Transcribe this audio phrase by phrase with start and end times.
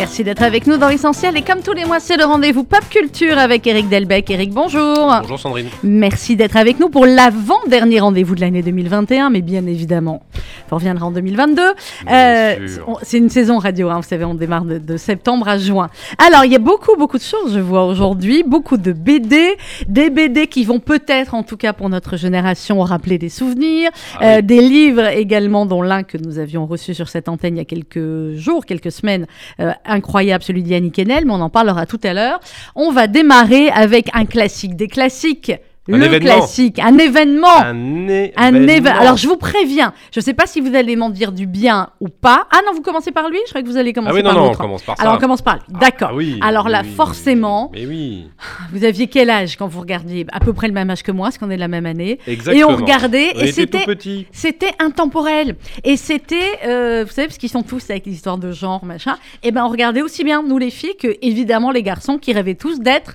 [0.00, 2.80] Merci d'être avec nous dans l'essentiel et comme tous les mois c'est le rendez-vous pop
[2.88, 4.30] culture avec Eric Delbecq.
[4.30, 5.14] Eric, bonjour.
[5.20, 5.68] Bonjour Sandrine.
[5.82, 10.22] Merci d'être avec nous pour l'avant-dernier rendez-vous de l'année 2021, mais bien évidemment,
[10.70, 11.62] on reviendra en 2022.
[12.10, 12.54] Euh,
[13.02, 15.90] c'est une saison radio, hein, vous savez, on démarre de, de septembre à juin.
[16.16, 20.08] Alors, il y a beaucoup, beaucoup de choses, je vois aujourd'hui, beaucoup de BD, des
[20.08, 24.36] BD qui vont peut-être, en tout cas pour notre génération, rappeler des souvenirs, Ah euh,
[24.36, 24.42] oui.
[24.44, 27.66] des livres également, dont l'un que nous avions reçu sur cette antenne il y a
[27.66, 29.26] quelques jours, quelques semaines,
[29.60, 32.40] euh, incroyable, celui d'Yannick Enel, mais on en parlera tout à l'heure.
[32.74, 35.52] On va démarrer avec un classique des classiques.
[35.94, 36.36] Un le événement.
[36.38, 37.48] classique, un événement.
[37.58, 38.32] Un événement.
[38.36, 41.32] Un éve- Alors je vous préviens, je ne sais pas si vous allez m'en dire
[41.32, 42.46] du bien ou pas.
[42.52, 44.30] Ah non, vous commencez par lui Je croyais que vous allez commencer Ah oui, non,
[44.30, 44.58] par non, on l'autre.
[44.60, 45.02] commence par ça.
[45.02, 45.62] Alors on commence par lui.
[45.68, 46.08] D'accord.
[46.12, 48.26] Ah oui, Alors là, oui, forcément, Mais oui,
[48.72, 51.26] vous aviez quel âge quand vous regardiez À peu près le même âge que moi,
[51.28, 52.18] parce qu'on est de la même année.
[52.26, 52.56] exactement.
[52.56, 55.56] Et on regardait, On et était c'était c'était intemporel.
[55.84, 56.36] Et c'était,
[56.66, 59.16] euh, vous savez, parce qu'ils sont tous avec l'histoire de genre, machin.
[59.42, 62.54] Et ben, on regardait aussi bien, nous les filles, que évidemment les garçons qui rêvaient
[62.54, 63.14] tous d'être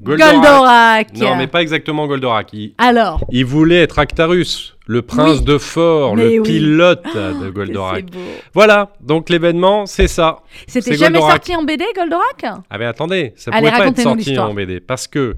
[0.00, 1.14] Goldorak.
[1.16, 2.52] Non, mais pas exactement Goldorak.
[2.52, 5.44] Il, Alors, il voulait être Actarus, le prince Oui.
[5.44, 6.48] de Fort, Mais le oui.
[6.48, 8.06] pilote de c'est Goldorak.
[8.10, 8.18] beau.
[8.54, 10.38] Voilà, donc l'événement, c'est ça.
[10.66, 11.32] C'était jamais Goldorak.
[11.46, 12.44] sorti en BD, Goldorak?
[12.70, 14.80] Ah mais attendez, ça Allez, pouvait pas être sorti en BD.
[14.80, 15.34] Parce que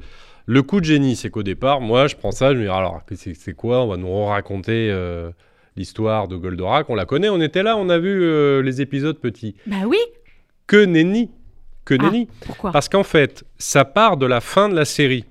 [0.46, 3.00] le coup de génie, c'est qu'au départ, moi, je prends ça, je me dis, alors,
[3.14, 3.82] c'est c'est quoi?
[3.82, 5.30] On va nous raconter euh,
[5.76, 6.90] l'histoire de Goldorak.
[6.90, 9.54] On la connaît, on était là, on a vu euh, les épisodes petits.
[9.66, 9.98] Bah oui.
[10.66, 11.30] Que nenni
[11.98, 15.24] Que Ah, nenni Pourquoi Parce qu'en fait, ça part de la fin de la série.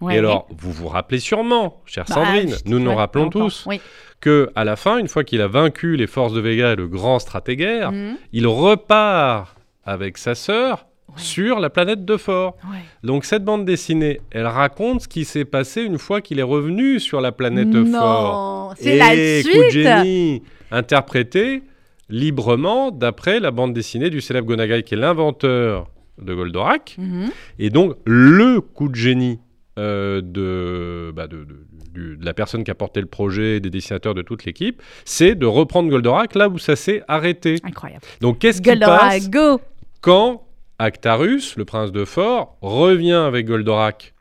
[0.00, 0.14] Ouais.
[0.16, 3.80] Et alors, vous vous rappelez sûrement, chère Bah, Sandrine, nous nous rappelons tous, Oui.
[4.20, 6.88] que à la fin, une fois qu'il a vaincu les forces de Vega et le
[6.88, 8.16] grand stratégaire, Mhm.
[8.32, 9.54] il repart
[9.84, 11.14] avec sa sœur Ouais.
[11.18, 12.56] sur la planète de Fort.
[12.70, 12.78] Ouais.
[13.04, 16.98] Donc cette bande dessinée, elle raconte ce qui s'est passé une fois qu'il est revenu
[17.00, 18.68] sur la planète Fort.
[18.70, 19.70] Non, c'est la de suite.
[19.70, 21.62] génie, interprété
[22.08, 25.88] librement d'après la bande dessinée du célèbre Gonagai qui est l'inventeur
[26.20, 26.96] de Goldorak.
[26.98, 27.30] Mhm.
[27.58, 29.38] Et donc, le coup de génie
[29.78, 33.70] euh, de, bah, de, de- du- de la personne qui a porté le projet, des
[33.70, 37.56] dessinateurs de toute l'équipe, c'est de reprendre Goldorak là où ça s'est arrêté.
[37.64, 38.02] Incroyable.
[38.20, 39.60] Donc, qu'est-ce qui Goldorak, passe go.
[40.02, 40.46] quand
[40.78, 44.12] Actarus, le prince de Fort, revient avec Goldorak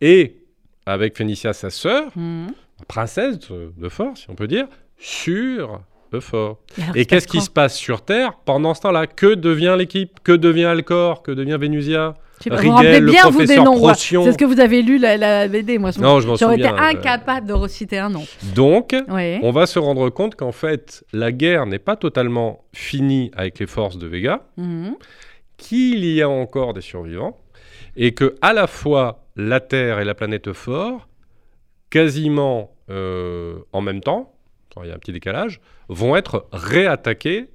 [0.00, 0.36] et
[0.86, 2.48] avec Phénicia, sa sœur, Mhm.
[2.88, 4.66] princesse de Fort, si on peut dire,
[4.98, 5.82] sur
[6.18, 6.58] fort.
[6.82, 9.06] alors, Et qu'est-ce qui se passe sur Terre pendant ce temps-là?
[9.06, 10.18] Que devient l'équipe?
[10.24, 11.22] Que devient Alcor?
[11.22, 11.58] Que devient
[12.50, 13.78] pas, Rigel, vous rappelez le bien, vous, des noms.
[13.84, 13.92] ouais.
[13.94, 15.76] C'est ce que vous avez lu, la, la BD.
[15.78, 16.88] Moi, je Non, je m'en j'aurais été souviens, euh.
[16.88, 18.24] incapable de reciter un nom.
[18.54, 19.38] Donc, Oui.
[19.42, 23.66] on va se rendre compte qu'en fait, la guerre n'est pas totalement finie avec les
[23.66, 24.94] forces de Vega, Mhm.
[25.58, 27.36] qu'il y a encore des survivants,
[27.94, 31.06] et que à la fois la Terre et la planète Fort,
[31.90, 34.32] quasiment euh, en même temps,
[34.84, 37.48] il y a un petit décalage, vont être réattaqués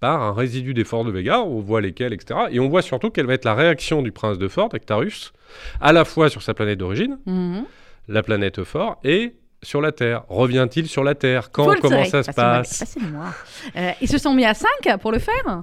[0.00, 2.40] par un résidu des forces de Vega, on voit lesquels, etc.
[2.50, 5.32] Et on voit surtout quelle va être la réaction du prince de Fort, Actarus,
[5.80, 7.64] à la fois sur sa planète d'origine, Mhm.
[8.08, 10.24] la planète Fort, et sur la Terre.
[10.28, 11.52] Revient-il sur la Terre?
[11.52, 11.72] Quand?
[11.80, 12.96] Comment ça se passe?
[13.76, 14.68] Euh, ils se sont mis à 5
[15.00, 15.62] pour le faire?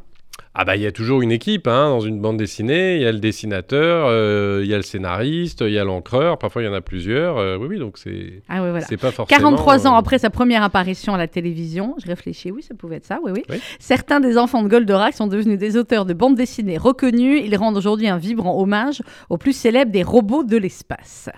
[0.56, 3.06] Ah bah il y a toujours une équipe hein, dans une bande dessinée, il y
[3.06, 6.66] a le dessinateur, euh, il y a le scénariste, il y a l'encreur, parfois il
[6.66, 7.38] y en a plusieurs.
[7.38, 8.82] euh, oui, oui, donc c'est Ah oui, voilà.
[8.82, 9.40] c'est pas forcément...
[9.40, 12.98] 43 ans euh, après sa première apparition à la télévision, je réfléchis, oui, ça pouvait
[12.98, 13.44] être ça, oui, oui.
[13.50, 13.58] Oui.
[13.80, 17.42] Certains des enfants de Goldorak sont devenus des auteurs de bandes dessinées reconnus.
[17.46, 21.30] Ils rendent aujourd'hui un vibrant hommage aux plus célèbres des robots de l'espace.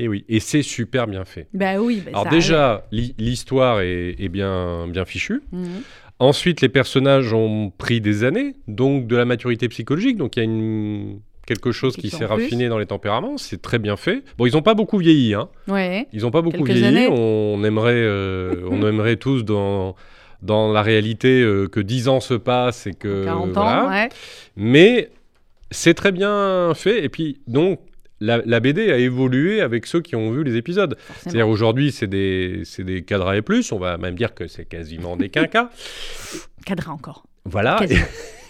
[0.00, 1.48] Et oui, et c'est super bien fait.
[1.52, 5.42] Bah oui, bah Alors ça déjà, l'hi- l'histoire est, est bien, bien fichue.
[5.52, 5.64] allait.
[6.20, 10.42] Ensuite, les personnages ont pris des années, donc de la maturité psychologique, donc il y
[10.42, 11.20] a une...
[11.46, 14.24] quelque chose qui s'est raffiné dans les tempéraments, c'est très bien fait.
[14.36, 15.48] Bon, ils n'ont pas beaucoup vieilli, hein.
[15.68, 16.08] Ouais.
[16.12, 16.86] Ils n'ont pas beaucoup Quelques vieilli.
[16.86, 17.08] années.
[17.08, 19.94] On aimerait, euh, on aimerait tous dans,
[20.42, 23.24] dans la réalité euh, que 10 ans se passent et que.
[23.24, 23.84] 40 voilà.
[23.84, 24.08] ans, ouais.
[24.56, 25.10] Mais
[25.70, 27.04] c'est très bien fait.
[27.04, 27.78] Et puis, donc,
[28.20, 30.96] la, la BD a évolué avec ceux qui ont vu les épisodes.
[31.20, 33.72] C'est-à-dire aujourd'hui, c'est des, des cadres et plus.
[33.72, 35.70] On va même dire que c'est quasiment des quinquas.
[36.64, 37.24] Cadra encore.
[37.44, 37.80] Voilà.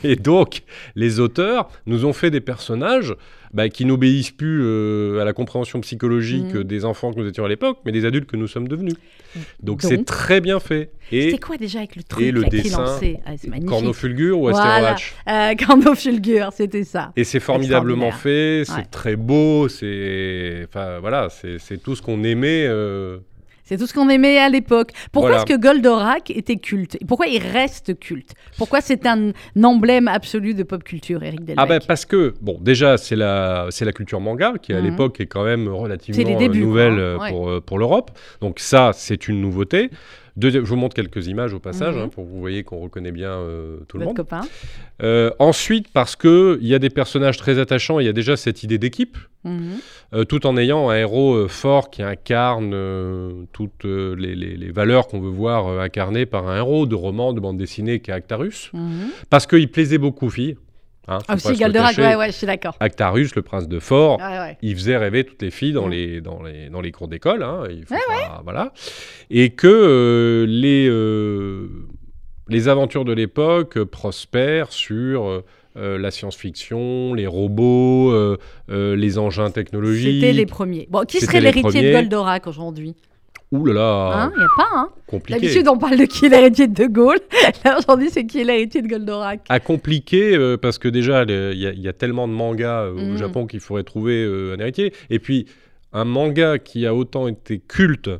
[0.04, 0.62] Et donc,
[0.94, 3.14] les auteurs nous ont fait des personnages
[3.52, 6.64] bah, qui n'obéissent plus euh, à la compréhension psychologique Mhm.
[6.64, 8.94] des enfants que nous étions à l'époque, mais des adultes que nous sommes devenus.
[9.62, 10.90] Donc, Donc c'est très bien fait.
[11.12, 13.32] Et C'était quoi déjà avec le truc et le là, dessin, lançait ah.
[13.66, 14.96] Cornofulgur ou Voilà.
[15.28, 17.12] Euh, Cornofulgur, c'était ça.
[17.16, 18.84] Et c'est formidablement fait, c'est Ouais.
[18.90, 22.66] très beau, c'est enfin voilà, c'est tout ce qu'on aimait.
[22.68, 23.18] euh,
[23.68, 24.92] C'est tout ce qu'on aimait à l'époque.
[25.12, 25.42] Pourquoi Voilà.
[25.44, 26.96] est-ce que Goldorak était culte?
[27.02, 28.32] Et Pourquoi il reste culte?
[28.56, 29.32] Pourquoi c'est un,
[29.62, 31.56] emblème absolu de pop culture, Eric Delbecq?
[31.62, 34.84] Ah ben parce que, bon, déjà, c'est la, c'est la culture manga qui, à Mhm.
[34.84, 37.30] l'époque, est quand même relativement euh, débuts, nouvelle quoi, euh, ouais.
[37.30, 38.10] pour, euh, pour l'Europe.
[38.40, 39.90] Donc ça, c'est une nouveauté.
[40.38, 42.02] Deuxième- je vous montre quelques images au passage, Mhm.
[42.02, 44.16] hein, pour que vous voyez qu'on reconnaît bien euh, tout le monde.
[44.16, 44.42] copain.
[45.02, 48.62] Euh, ensuite, parce qu'il y a des personnages très attachants, il y a déjà cette
[48.62, 49.60] idée d'équipe, Mhm.
[50.14, 52.70] euh, tout en ayant un héros fort qui incarne
[53.52, 57.40] toutes les, les- les valeurs qu'on veut voir incarnées par un héros de roman, de
[57.40, 58.70] bande dessinée qui est Actarus.
[58.72, 59.08] Mhm.
[59.30, 60.56] Parce qu'il plaisait beaucoup aux filles.
[61.08, 62.76] Hein, Ah, aussi, Goldorak, ouais, ouais, je suis d'accord.
[62.80, 64.58] Actarus, le prince de Fort, Ouais, ouais.
[64.62, 65.90] il faisait rêver toutes les filles dans, Mm.
[65.90, 67.42] les, dans, les, dans les cours d'école.
[67.42, 68.72] hein, pas- voilà.
[69.30, 71.68] Et que euh, les, euh,
[72.48, 75.26] les aventures de l'époque euh, prospèrent sur
[75.76, 78.12] euh, la science-fiction, les robots,
[78.68, 80.20] les engins technologiques.
[80.22, 80.88] C'était les premiers.
[80.90, 81.92] Bon, qui serait l'héritier de.
[81.92, 82.96] Goldorak aujourd'hui?
[83.50, 85.40] Ouh là là, Hein Il n'y a pas, hein compliqué.
[85.40, 87.18] D'habitude, on parle de qui est l'héritier de De Gaulle.
[87.64, 91.30] Là, aujourd'hui, c'est qui est l'héritier de Goldorak À compliqué euh, parce que déjà il
[91.58, 93.14] y, a- il y a tellement de mangas euh, Mm.
[93.14, 94.92] au Japon qu'il faudrait trouver euh, un héritier.
[95.08, 95.46] Et puis
[95.94, 98.10] un manga qui a autant été culte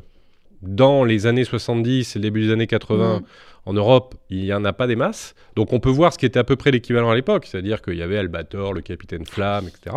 [0.63, 3.23] dans les années 70 et début des années 80 Mm.
[3.67, 5.35] en Europe, il n'y en a pas des masses.
[5.55, 7.95] Donc on peut voir ce qui était à peu près l'équivalent à l'époque, c'est-à-dire qu'il
[7.97, 9.95] y avait Albator, le Capitaine Flamme, etc.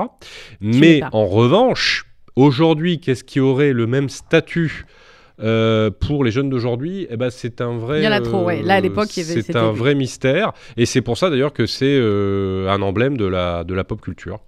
[0.60, 2.04] Mais en revanche,
[2.36, 4.84] aujourd'hui, qu'est-ce qui aurait le même statut
[5.42, 7.98] euh, pour les jeunes d'aujourd'hui, eh ben, c'est un vrai.
[8.00, 8.62] Il y en a trop, ouais.
[8.62, 10.52] Là, à l'époque, y avait- C'est un vrai mystère.
[10.76, 14.00] Et c'est pour ça d'ailleurs que c'est euh, un emblème de la, de la pop
[14.00, 14.40] culture.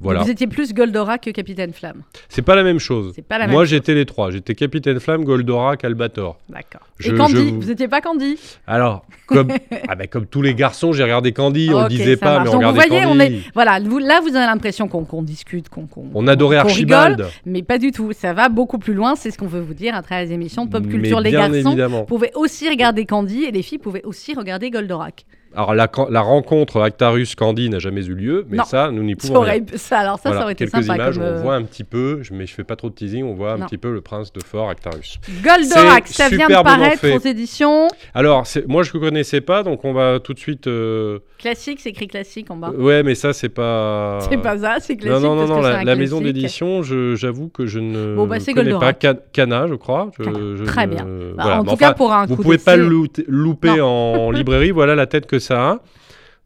[0.00, 0.22] Voilà.
[0.22, 2.02] Vous étiez plus Goldorak que Capitaine Flamme.
[2.28, 3.12] C'est pas la même chose.
[3.16, 4.30] C'est pas la même Moi, j'étais les trois.
[4.30, 6.38] J'étais Capitaine Flamme, Goldorak, Albator.
[6.48, 6.82] D'accord.
[7.04, 9.48] Et Candy je vous- n'étiez pas Candy Alors, comme,
[9.88, 11.70] ah ben, comme tous les garçons, j'ai regardé Candy.
[11.74, 12.44] on le disait pas, marche.
[12.44, 13.18] mais on Donc, vous regardait voyez, Candy.
[13.18, 13.52] on est...
[13.54, 17.26] Voilà, vous- là, vous avez l'impression qu'on discute, qu'on qu'on- On adorait Archibald.
[17.44, 18.12] mais pas du tout.
[18.12, 19.16] Ça va beaucoup plus loin.
[19.16, 21.18] C'est ce qu'on veut vous dire à travers les émissions de pop Mais culture.
[21.20, 22.04] Les bien garçons évidemment.
[22.04, 25.24] pouvaient aussi regarder Candy et les filles pouvaient aussi regarder Goldorak.
[25.58, 28.64] Alors, la, la rencontre Actarus-Candy n'a jamais eu lieu, mais Non.
[28.64, 29.54] ça, nous n'y Ça, pouvons rien.
[29.54, 29.76] aurait...
[29.76, 30.94] ça, alors ça, Voilà, ça aurait été quelques sympa.
[30.94, 33.24] images, comme, on euh, voit un petit peu, mais je fais pas trop de teasing,
[33.24, 35.18] on voit un petit peu le prince de Fort Actarus.
[35.42, 37.16] Goldorak, C'est ça vient de paraître fait.
[37.16, 37.88] aux éditions.
[38.14, 40.68] Alors, c'est- moi je ne connaissais pas, donc on va tout de suite.
[40.68, 42.70] euh, Classique, c'est écrit classique en bas.
[42.70, 44.18] Ouais, mais ça c'est pas.
[44.30, 45.22] C'est pas ça, c'est classique.
[45.22, 48.38] non, non, parce non, que c'est la, maison d'édition, j'avoue que je ne Bon, bah,
[48.38, 48.98] c'est connais pas Goldorak.
[49.02, 50.10] Ca- Cana, je crois.
[50.18, 50.38] Je- Cana.
[50.56, 51.04] je Très ne- bien.
[51.04, 51.60] Bah, voilà.
[51.60, 55.26] en Mais tout cas, pour un vous pouvez pas louper en librairie, voilà la tête
[55.26, 55.80] que ça a.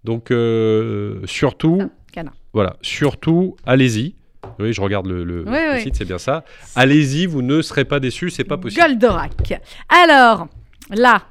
[0.05, 1.83] Donc, euh, surtout,
[2.13, 2.33] Cana.
[2.53, 4.15] voilà, surtout, allez-y.
[4.59, 5.83] Oui, je regarde le, le- Oui, le oui.
[5.83, 6.45] site, c'est bien ça.
[6.75, 8.83] Allez-y, vous ne serez pas déçus, c'est pas possible.
[8.85, 9.61] Goldorak.
[9.89, 10.49] Alors,
[10.91, 11.23] là,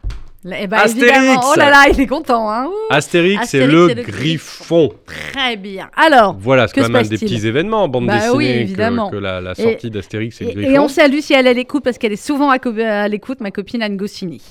[0.45, 1.44] eh ben, Astérix.
[1.45, 2.50] oh là là, il est content.
[2.50, 4.89] Hein Astérix, c'est le, le griffon.
[5.06, 5.89] très bien.
[5.95, 9.09] Alors, Voilà, c'est quand même un des petits événements en bande Bah dessinée oui, évidemment.
[9.09, 10.71] que, la, la sortie d'Astérix et le et, griffon.
[10.71, 13.41] et on salue si elle est à l'écoute parce qu'elle est souvent à, à l'écoute,
[13.41, 14.41] ma copine Anne Goscinny.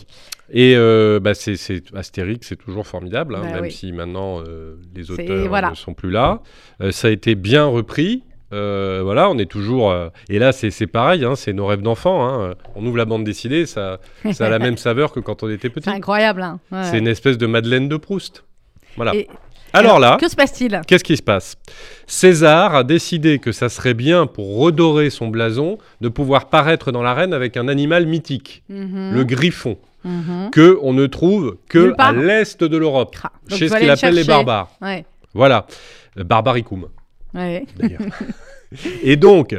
[0.53, 1.55] Et euh, bah, c'est,
[1.95, 3.71] Astérix, c'est toujours formidable, hein, Bah même oui.
[3.73, 5.71] si maintenant euh, les auteurs voilà.
[5.71, 6.41] ne sont plus là.
[6.83, 8.25] Euh, ça a été bien repris.
[8.53, 9.95] Voilà, on est toujours.
[10.29, 12.27] et là, c'est, pareil, hein, c'est nos rêves d'enfants.
[12.29, 12.55] hein.
[12.75, 14.01] On ouvre la bande dessinée, ça,
[14.33, 15.89] ça a la même saveur que quand on était petit.
[15.89, 16.45] C'est incroyable.
[16.73, 16.83] Ouais.
[16.83, 18.45] C'est une espèce de Madeleine de Proust.
[18.97, 19.15] Voilà.
[19.15, 19.29] Et-
[19.73, 20.81] Alors là, Que se passe-t-il?
[20.87, 21.57] Qu'est-ce qui se passe?
[22.07, 27.03] César a décidé que ça serait bien pour redorer son blason de pouvoir paraître dans
[27.03, 30.51] l'arène avec un animal mythique, Mhm, le griffon, mhm.
[30.51, 33.17] que on ne trouve que à l'est de l'Europe,
[33.49, 34.71] chez ce qu'il le appelle les barbares.
[34.83, 35.67] Ouais, Voilà,
[36.17, 36.89] barbaricum
[37.35, 37.65] ouais.
[37.77, 38.01] d'ailleurs.
[39.03, 39.57] Et donc,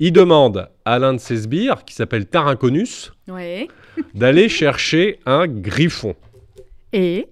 [0.00, 3.68] il demande à l'un de ses sbires, qui s'appelle Tarinconus, ouais.
[4.14, 6.14] d'aller chercher un griffon.
[6.92, 7.26] Et?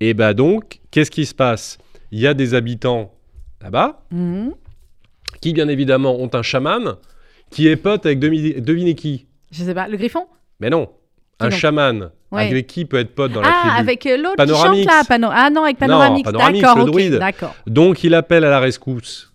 [0.00, 1.78] Et bah donc, qu'est-ce qui se passe?
[2.12, 3.12] Il y a des habitants
[3.62, 4.52] là-bas Mhm.
[5.40, 6.96] qui bien évidemment ont un chaman
[7.50, 9.26] qui est pote avec demi- devinez qui?
[9.50, 10.26] Je sais pas, le griffon?
[10.60, 10.88] Mais non,
[11.40, 12.46] un non chaman Ouais.
[12.48, 13.76] avec qui peut être pote dans la Ah, tribu.
[13.80, 14.84] avec euh, l'autre qui Panoramix.
[14.84, 15.04] chante là.
[15.08, 15.28] Pano...
[15.32, 16.22] Ah non, avec Panoramix.
[16.24, 17.14] Panoramix, D'accord, le ok, druide.
[17.14, 17.54] D'accord.
[17.66, 19.32] Donc il appelle à la rescousse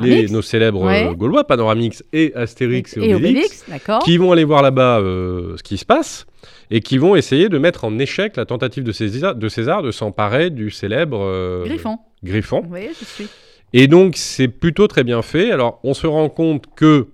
[0.00, 1.06] les, nos célèbres Ouais.
[1.08, 3.98] euh, Gaulois, Panoramix et Astérix et, et Obélix, Obélix, d'accord.
[4.00, 6.26] qui vont aller voir là-bas euh, ce qui se passe
[6.70, 9.90] et qui vont essayer de mettre en échec la tentative de César de, César de
[9.90, 11.98] s'emparer du célèbre euh, Griffon.
[12.22, 12.64] Griffon.
[12.70, 13.28] Oui, je suis.
[13.72, 15.52] Et donc, c'est plutôt très bien fait.
[15.52, 17.08] Alors, on se rend compte que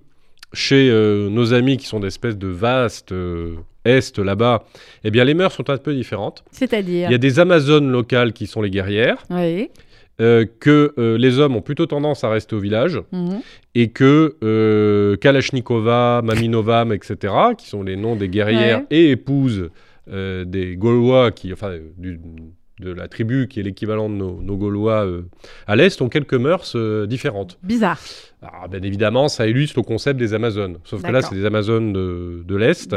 [0.53, 4.65] chez euh, nos amis qui sont d'espèces de vastes euh, Est là-bas,
[5.03, 6.43] eh bien, les mœurs sont un peu différentes.
[6.51, 9.69] C'est-à-dire Il y a des Amazones locales qui sont les guerrières, Oui.
[10.19, 13.39] Euh, que euh, les hommes ont plutôt tendance à rester au village, Mhm.
[13.75, 18.85] et que euh, Kalachnikova, Maminova, etc., qui sont les noms des guerrières Ouais.
[18.91, 19.69] et épouses
[20.09, 22.17] des Gaulois, qui, enfin, du-
[22.79, 25.23] de la tribu qui est l'équivalent de nos, nos Gaulois euh,
[25.65, 27.57] à l'Est ont quelques mœurs euh, différentes.
[27.63, 27.99] Bizarre.
[28.41, 30.77] Alors, bien évidemment, ça illustre le concept des Amazones.
[30.83, 32.95] Sauf que là, c'est des Amazones de, de l'Est.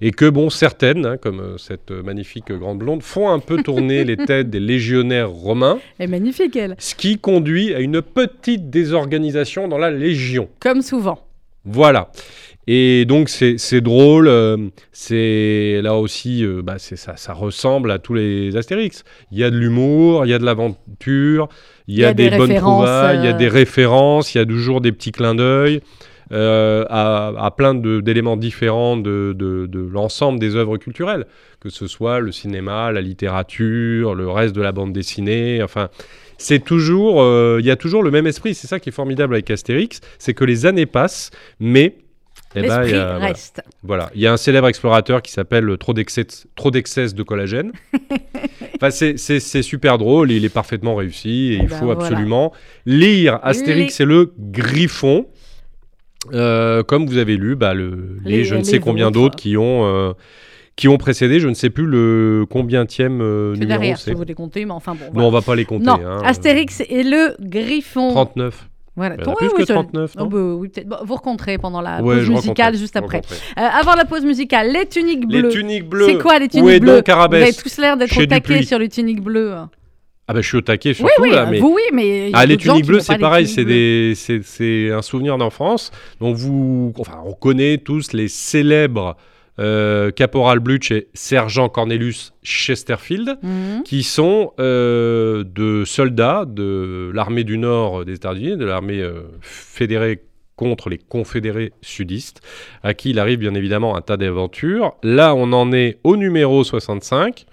[0.00, 4.04] Et que, bon, certaines, hein, comme euh, cette magnifique grande blonde, font un peu tourner
[4.04, 6.76] les têtes des légionnaires romains, Elle est magnifique, elle.
[6.78, 10.48] ce qui conduit à une petite désorganisation dans la légion.
[10.60, 11.26] Comme souvent.
[11.64, 12.10] Voilà.
[12.68, 14.56] Et donc c'est drôle, euh,
[14.92, 19.02] c'est là aussi, euh, bah, ça, ça ressemble à tous les Astérix.
[19.32, 21.48] Il y a de l'humour, il y a de l'aventure,
[21.88, 24.46] il y, a, des, bonnes trouvailles, il y a euh, des références, il y a
[24.46, 25.80] toujours des petits clins d'œil
[26.30, 31.26] euh, à, à plein d'éléments différents de, de- de l'ensemble des œuvres culturelles,
[31.58, 35.88] que ce soit le cinéma, la littérature, le reste de la bande dessinée, enfin.
[36.38, 38.54] C'est toujours, euh, il y a toujours le même esprit.
[38.54, 41.94] C'est ça qui est formidable avec Astérix, c'est que les années passent, mais
[42.54, 43.26] eh ben, il y a- voilà.
[43.26, 43.62] reste.
[43.82, 47.72] Voilà, il y a un célèbre explorateur qui s'appelle Trop d'excès trop d'excès de collagène.
[48.76, 52.00] enfin, c'est- super drôle, il est parfaitement réussi et Eh il ben, faut voilà.
[52.04, 52.52] absolument
[52.86, 55.26] lire Astérix et le Griffon.
[56.32, 59.14] Euh, comme vous avez lu, bah, le, les, Les- je ne les sais combien autres.
[59.20, 60.12] d'autres qui ont euh,
[60.76, 62.86] qui ont précédé, je ne sais plus le combienième
[63.20, 65.18] euh, C'est numéro derrière, si vous les comptez, mais enfin bon.
[65.20, 65.84] Non, on va pas les compter.
[65.86, 66.22] Non, hein.
[66.24, 68.10] Astérix et le Griffon.
[68.10, 68.68] 39.
[68.94, 69.14] Voilà.
[69.18, 70.70] Il y en a Oui, plus oui, que ça- 39, Oh, non bah, oui.
[70.86, 73.18] Bon, vous recontrez pendant la Ouais, pause musicale juste après.
[73.18, 73.36] raconterai.
[73.58, 75.48] Euh, avant la pause musicale, les tuniques Les bleues.
[75.48, 76.06] tuniques bleues.
[76.08, 78.62] C'est quoi les Où tuniques est bleues donc Vous avez tous l'air d'être au taquet
[78.62, 79.54] sur les tuniques bleues.
[80.28, 82.30] Ah bah je suis au taquet Oui, surtout oui, là, mais vous oui, mais.
[82.32, 85.90] Ah, les tuniques bleues, c'est les pareil, c'est des, c'est un souvenir d'enfance.
[86.20, 89.16] Donc vous, enfin, on connaît tous les célèbres
[89.58, 93.82] euh, Caporal Blutch et Sergent Cornelius Chesterfield, Mhm.
[93.84, 100.22] qui sont euh, de soldats de l'armée du Nord des États-Unis, de l'armée euh, fédérée
[100.56, 102.40] contre les confédérés sudistes,
[102.82, 104.92] à qui il arrive bien évidemment un tas d'aventures.
[105.02, 107.46] Là, on en est au numéro 65.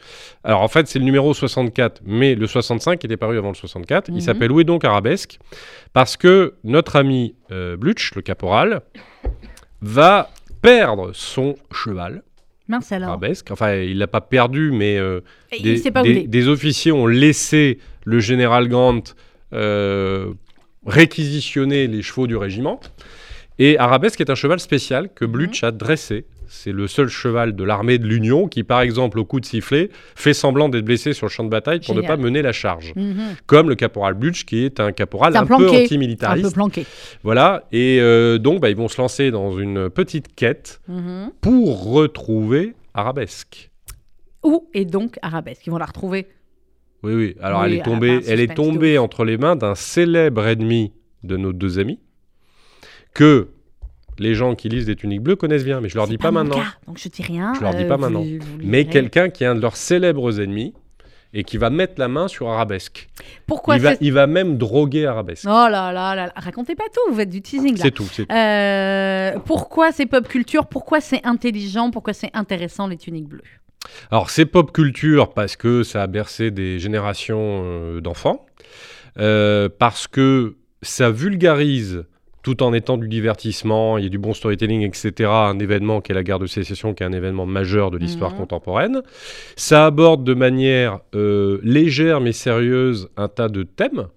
[0.43, 4.09] Alors en fait, c'est le numéro 64, mais le 65 était paru avant le 64.
[4.09, 4.15] Mhm.
[4.17, 5.39] Il s'appelle Où est donc Arabesque?
[5.93, 8.81] Parce que notre ami euh, Blutch, le caporal,
[9.81, 10.29] va
[10.61, 12.23] perdre son cheval,
[12.69, 13.09] Mince alors.
[13.09, 13.49] Arabesque.
[13.51, 16.03] Enfin, il l'a pas perdu, mais euh, des, pas
[16.47, 19.01] officiers ont laissé le général Grant
[19.53, 20.31] euh,
[20.85, 22.79] réquisitionner les chevaux du régiment.
[23.57, 26.25] Et Arabesque est un cheval spécial que Blutch a dressé.
[26.51, 29.89] C'est le seul cheval de l'armée de l'Union qui, par exemple, au coup de sifflet,
[30.15, 32.93] fait semblant d'être blessé sur le champ de bataille pour ne pas mener la charge.
[32.95, 33.35] Mhm.
[33.45, 35.87] Comme le caporal Blutch, qui est un caporal C'est un un, peu planqué.
[36.23, 36.85] Un peu planqué.
[37.23, 37.65] Voilà.
[37.71, 41.31] Et euh, donc, bah, ils vont se lancer dans une petite quête Mhm.
[41.39, 43.69] pour retrouver Arabesque.
[44.43, 45.67] Où est donc Arabesque?
[45.67, 46.27] Ils vont la retrouver?
[47.03, 47.35] Oui, oui.
[47.41, 51.37] Alors, Oui, elle est tombée, elle est tombée entre les mains d'un célèbre ennemi de
[51.37, 51.99] nos deux amis
[53.13, 53.49] que
[54.19, 56.57] les gens qui lisent des tuniques bleues connaissent bien, mais je leur dis pas, maintenant.
[56.57, 57.53] cas, donc je dis rien.
[57.55, 58.21] Je leur dis euh, pas vous- maintenant.
[58.21, 60.73] vous Mais quelqu'un qui est un de leurs célèbres ennemis
[61.33, 63.07] et qui va mettre la main sur Arabesque.
[63.45, 65.45] Pourquoi il, va, c'est- il va même droguer Arabesque.
[65.47, 66.33] Oh là là là, là.
[66.35, 67.83] racontez pas tout, vous faites du teasing là.
[67.83, 68.07] C'est tout.
[68.11, 68.33] c'est tout.
[68.33, 70.65] Euh, pourquoi c'est pop culture?
[70.67, 71.91] Pourquoi c'est intelligent?
[71.91, 73.41] Pourquoi c'est intéressant les tuniques bleues?
[74.11, 78.45] Alors, c'est pop culture parce que ça a bercé des générations euh, d'enfants,
[79.19, 82.05] euh, parce que ça vulgarise
[82.41, 86.11] tout en étant du divertissement, il y a du bon storytelling, etc., un événement qui
[86.11, 88.37] est la guerre de sécession, qui est un événement majeur de l'histoire Mhm.
[88.37, 89.01] contemporaine.
[89.55, 94.07] Ça aborde de manière euh, légère mais sérieuse un tas de thèmes,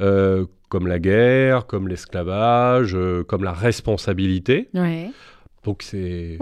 [0.00, 4.68] euh, comme la guerre, comme l'esclavage, euh, comme la responsabilité.
[4.74, 5.10] Ouais.
[5.64, 6.38] Donc c'est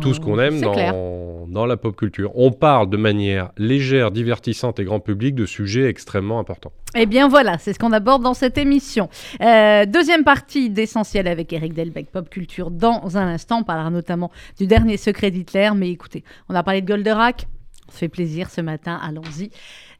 [0.00, 2.30] tout ce qu'on aime dans la pop culture.
[2.34, 6.72] On parle de manière légère, divertissante et grand public de sujets extrêmement importants.
[6.94, 9.08] Eh bien voilà, c'est ce qu'on aborde dans cette émission.
[9.40, 12.70] Euh, deuxième partie d'essentiel avec Eric Delbecq, pop culture.
[12.70, 15.70] Dans un instant, on parlera notamment du dernier secret d'Hitler.
[15.76, 17.46] Mais écoutez, on a parlé de Goldorak.
[17.88, 19.50] On se fait plaisir ce matin, allons-y.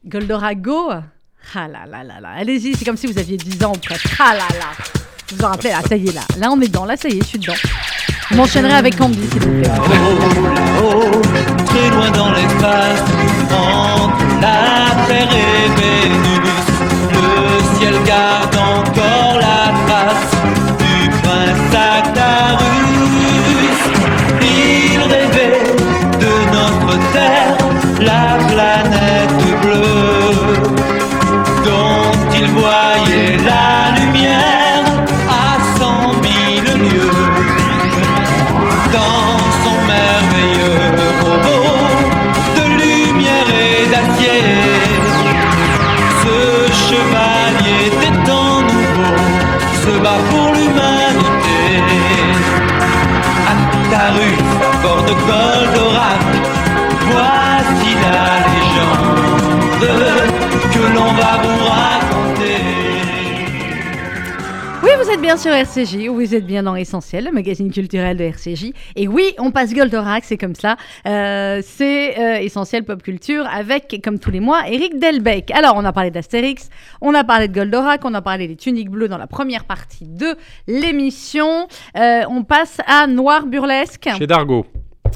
[0.04, 0.90] Goldorak Go
[1.54, 4.08] Ah là là là là, allez-y, c'est comme si vous aviez 10 ans presque.
[4.18, 4.66] Ah là là
[5.28, 6.23] Vous vous en rappelez, là, ça y est là.
[6.38, 7.54] Là on est dedans, là ça y est, je suis dedans.
[8.30, 9.68] Vous m'enchaînerez avec Candy, s'il vous plaît.
[9.68, 11.23] là-haut,
[11.66, 13.02] très loin dans l'espace,
[13.52, 16.66] entre la Terre et Vénus,
[17.12, 20.35] le ciel garde encore la trace
[20.78, 22.66] du prince Actarus.
[24.42, 25.62] Il rêvait
[26.18, 27.46] de notre Terre,
[50.30, 51.61] pour l'humanité.
[53.49, 53.54] À
[54.82, 55.86] bord de Goldorak,
[65.20, 68.73] bien sur RCJ, vous êtes bien dans Essentiel, le magazine culturel de RCJ.
[68.96, 70.76] Et oui, on passe Goldorak, c'est comme ça.
[71.06, 75.50] Euh, c'est euh, Essentiel Pop Culture avec, comme tous les mois, Eric Delbecq.
[75.52, 76.68] Alors, on a parlé d'Astérix,
[77.00, 80.06] on a parlé de Goldorak, on a parlé des tuniques bleues dans la première partie
[80.06, 81.66] de l'émission.
[81.96, 84.08] Euh, on passe à Noir Burlesque.
[84.18, 84.66] Chez Dargo.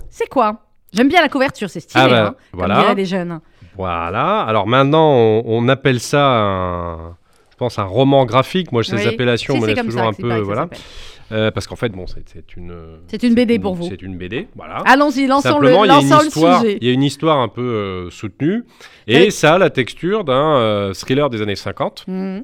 [0.08, 0.62] C'est quoi?
[0.92, 2.80] J'aime bien la couverture, c'est stylé, Ah bah, hein, comme voilà.
[2.80, 3.40] diraient les jeunes.
[3.76, 4.40] Voilà.
[4.40, 7.16] Alors maintenant, on, on appelle ça un,
[7.60, 8.72] pense, un roman graphique.
[8.72, 9.06] Moi, ces Oui.
[9.06, 10.68] appellations Si, me laissent toujours ça un peu, voilà.
[11.32, 12.74] Euh, parce qu'en fait, bon, c'est une.
[13.06, 13.86] C'est une BD pour vous.
[13.88, 14.78] C'est une BD, voilà.
[14.86, 16.78] Allons-y, lançons, le, Simplement, il y a une lançons le histoire, sujet.
[16.80, 18.64] il y a une histoire un peu euh, soutenue,
[19.06, 22.04] et ça a la texture d'un euh, thriller des années 50.
[22.08, 22.42] Mhm.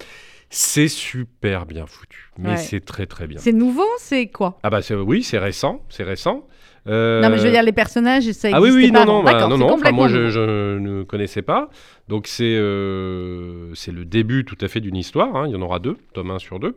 [0.50, 2.56] C'est super bien foutu, mais Ouais.
[2.58, 3.38] c'est très très bien.
[3.40, 4.58] C'est nouveau, c'est quoi?
[4.62, 6.46] Ah bah oui, c'est récent, c'est récent.
[6.88, 9.22] Euh, Non, mais je veux dire, les personnages, ça Ah oui, oui, non, pas non,
[9.22, 9.64] bah, non, c'est non.
[9.66, 11.68] Enfin, complètement moi, je, ne connaissais pas.
[12.08, 15.34] Donc, c'est euh, c'est le début tout à fait d'une histoire.
[15.36, 15.46] hein.
[15.48, 16.76] Il y en aura deux, tome 1 sur deux.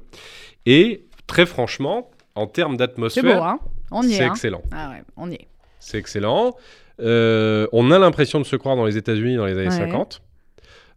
[0.66, 3.60] Et très franchement, en termes C'est d'atmosphère, beau, hein
[3.92, 4.18] On y est.
[4.18, 4.32] c'est hein.
[4.32, 4.62] excellent.
[4.72, 5.48] Ah ouais, on y est.
[5.80, 6.56] C'est excellent.
[7.00, 9.72] Euh, on a l'impression de se croire dans les États-Unis dans les années Ouais.
[9.72, 10.22] 50.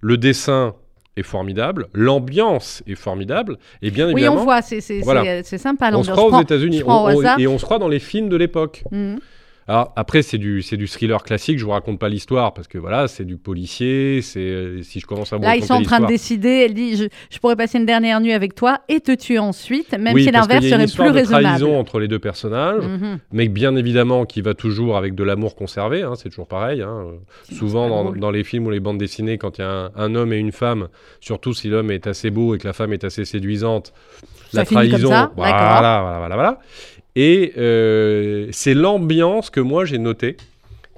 [0.00, 0.75] Le dessin
[1.16, 1.88] est formidable.
[1.92, 3.59] L'ambiance est formidable.
[3.83, 5.42] Et bien Oui, évidemment, on voit, c'est Voilà.
[5.42, 6.16] sympa on se l'ambiance.
[6.28, 6.83] croit aux États-Unis.
[7.38, 8.85] et on se croit dans les films de l'époque.
[8.90, 9.19] Mhm.
[9.69, 12.78] Alors après c'est du c'est du thriller classique, je vous raconte pas l'histoire parce que
[12.78, 15.83] voilà, c'est du policier, c'est euh, si je commence à vous Là, ils sont en
[15.83, 16.49] train de décider.
[16.66, 19.92] Elle dit je, je pourrais passer une dernière nuit avec toi et te tuer ensuite,
[19.92, 21.45] même oui, si l'inverse y a une serait histoire plus de raisonnable.
[21.45, 23.19] trahison entre les deux personnages, Mhm.
[23.33, 26.83] mais bien évidemment qui va toujours avec de l'amour conservé, hein, c'est toujours pareil.
[26.83, 27.04] hein.
[27.52, 30.33] Souvent dans, les films ou les bandes dessinées, quand il y a un, un homme
[30.33, 30.88] et une femme,
[31.21, 33.92] surtout si l'homme est assez beau et que la femme est assez séduisante,
[34.52, 36.59] Ça la trahison, voilà, voilà, voilà, voilà.
[37.16, 40.37] Et euh, c'est l'ambiance que moi j'ai notée,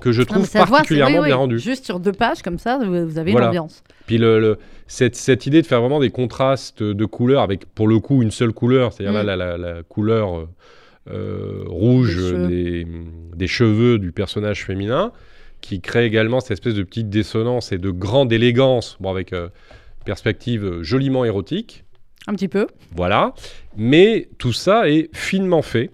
[0.01, 1.29] que je trouve voit, particulièrement oui, oui.
[1.29, 1.59] bien rendue.
[1.59, 3.47] Juste sur deux pages, comme ça, vous avez Voilà.
[3.47, 3.83] une ambiance.
[4.07, 7.89] Puis le, le- cette, cette idée de faire vraiment des contrastes de couleurs avec pour
[7.89, 9.27] le coup une seule couleur, c'est-à-dire Mm.
[9.27, 10.49] là, la, la- la couleur euh,
[11.11, 12.47] euh, rouge Des cheveux.
[12.49, 12.87] des,
[13.37, 15.11] des cheveux du personnage féminin,
[15.63, 19.49] qui crée également cette espèce de petite dissonance et de grande élégance, bon, avec euh,
[20.05, 21.85] perspective joliment érotique.
[22.27, 22.67] Un petit peu.
[22.95, 23.35] Voilà.
[23.77, 25.91] Mais tout ça est finement fait.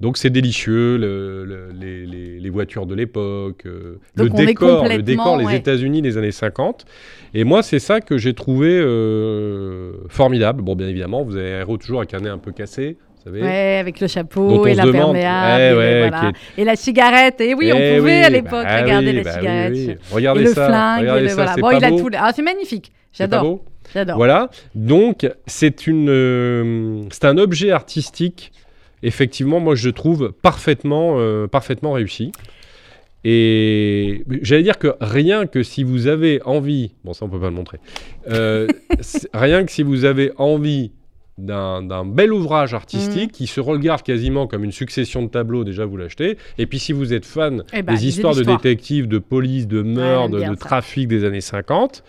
[0.00, 5.02] Donc c'est délicieux, le- le- les, les- les voitures de l'époque, euh, le décor, le
[5.02, 5.56] décor, les ouais.
[5.56, 6.84] États-Unis des années 50.
[7.34, 10.62] Et moi, c'est ça que j'ai trouvé euh, formidable.
[10.62, 13.22] Bon, bien évidemment, vous avez un héros toujours avec un nez un peu cassé, vous
[13.24, 13.42] savez.
[13.42, 15.80] Ouais, avec le chapeau et la demande- perméable.
[15.82, 16.32] Eh et, voilà.
[16.58, 17.40] la cigarette.
[17.40, 19.72] Et oui, on Eh pouvait oui, à l'époque bah regarder oui, la bah cigarette.
[19.72, 19.80] oui.
[19.82, 20.14] Et le flingue.
[20.14, 20.48] regardez et le-
[21.28, 21.52] ça, voilà.
[21.56, 22.10] c'est Bon, il a tout.
[22.16, 22.92] Ah, c'est magnifique.
[23.12, 23.42] J'adore.
[23.42, 24.16] beau J'adore.
[24.16, 28.52] Voilà, donc c'est une, euh, c'est un objet artistique,
[29.02, 32.32] effectivement, moi je trouve parfaitement, euh, parfaitement réussi.
[33.24, 37.48] Et j'allais dire que rien que si vous avez envie, bon ça on peut pas
[37.50, 37.78] le montrer,
[38.30, 38.68] euh,
[39.34, 40.92] rien que si vous avez envie
[41.36, 45.96] d'un bel ouvrage artistique qui se regarde quasiment comme une succession de tableaux, déjà vous
[45.96, 46.36] l'achetez.
[46.58, 49.82] Et puis si vous êtes fan Eh ben, des histoires de détectives, de police, de
[49.82, 50.66] meurtres, de, bien de ça.
[50.66, 52.02] trafic des années 50,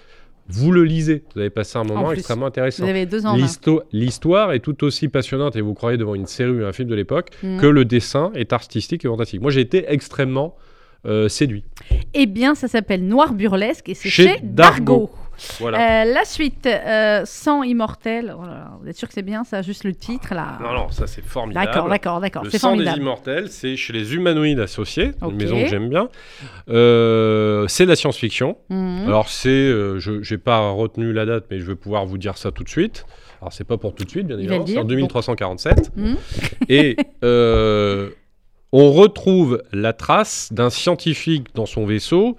[0.50, 1.24] vous le lisez.
[1.34, 2.84] Vous avez passé un moment extrêmement Vous intéressant.
[2.86, 3.36] avez deux ans.
[3.92, 6.96] L'histoire est tout aussi passionnante et vous croyez devant une série ou un film de
[6.96, 7.60] l'époque Mhm.
[7.62, 9.42] que le dessin est artistique et fantastique.
[9.42, 10.56] Moi j'ai été extrêmement
[11.06, 11.64] euh, séduit.
[12.14, 14.84] Eh bien, ça s'appelle Noir Burlesque et c'est Chez chez, Dargo.
[14.84, 15.10] Dargo.
[15.60, 16.04] Voilà.
[16.04, 18.36] Euh, la suite, euh, Sang immortel.
[18.38, 20.74] Oh là là, vous êtes sûr que c'est bien ça Juste le titre là Non,
[20.74, 21.66] non, ça c'est formidable.
[21.66, 22.44] D'accord, d'accord, d'accord.
[22.44, 23.02] Le C'est sang des formidable.
[23.02, 26.10] immortels, c'est chez les humanoïdes associés, une maison que j'aime bien.
[26.70, 28.58] Euh, c'est de la science-fiction.
[28.70, 29.06] Mhm.
[29.08, 32.38] Alors c'est, euh, je n'ai pas retenu la date, mais je vais pouvoir vous dire
[32.38, 33.06] ça tout de suite.
[33.42, 34.98] Alors c'est pas pour tout de suite, bien évidemment, c'est en dire.
[34.98, 35.92] 2347.
[35.96, 36.16] Mhm.
[36.70, 36.96] Et
[38.72, 42.38] on retrouve la trace d'un scientifique dans son vaisseau,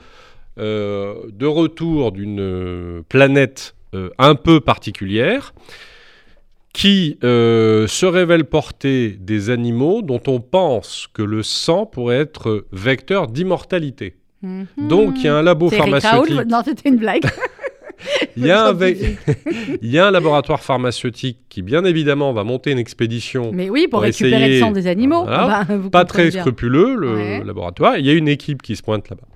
[0.57, 5.53] de retour d'une euh, planète euh, un peu particulière,
[6.73, 12.67] qui euh, se révèle porter des animaux dont on pense que le sang pourrait être
[12.73, 14.17] vecteur d'immortalité.
[14.43, 14.67] Mhm.
[14.89, 16.47] Donc il y a un labo Raoul pharmaceutique.
[16.49, 17.25] Non, c'était une blague.
[18.35, 19.79] Il y, a un Le ve- scientifique.
[19.83, 23.83] il y a un laboratoire pharmaceutique qui, bien évidemment, va monter une expédition Mais oui,
[23.83, 25.25] pour, Pour récupérer essayer- le sang des animaux.
[25.25, 25.59] Voilà.
[25.61, 26.41] Ah bah, vous pas très bien.
[26.41, 27.45] scrupuleux, le Ouais.
[27.45, 27.99] laboratoire.
[27.99, 29.27] Il y a une équipe qui se pointe là-bas.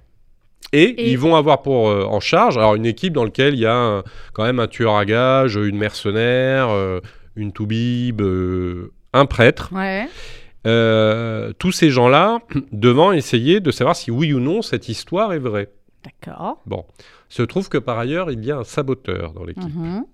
[0.75, 3.61] Et, Et- ils vont avoir pour euh, en charge, alors une équipe dans laquelle il
[3.61, 7.01] y a un- quand même un tueur à gages, une mercenaire, euh,
[7.37, 9.71] une toubib, euh, un prêtre.
[9.73, 10.07] Ouais.
[11.59, 12.39] Tous ces gens-là
[12.73, 15.69] devant essayer de savoir si oui ou non cette histoire est vraie.
[16.05, 16.59] D'accord.
[16.67, 16.85] Bon,
[17.29, 20.05] se trouve que par ailleurs il y a un saboteur dans l'équipe, Mhm.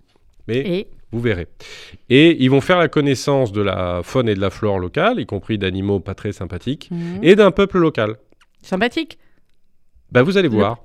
[0.49, 1.49] mais Et vous verrez.
[2.09, 5.27] Et ils vont faire la connaissance de la faune et de la flore locale, y
[5.27, 7.19] compris d'animaux pas très sympathiques, Mhm.
[7.23, 8.17] et d'un peuple local.
[8.63, 9.19] sympathique.
[10.13, 10.79] Bah, vous allez Le- voir.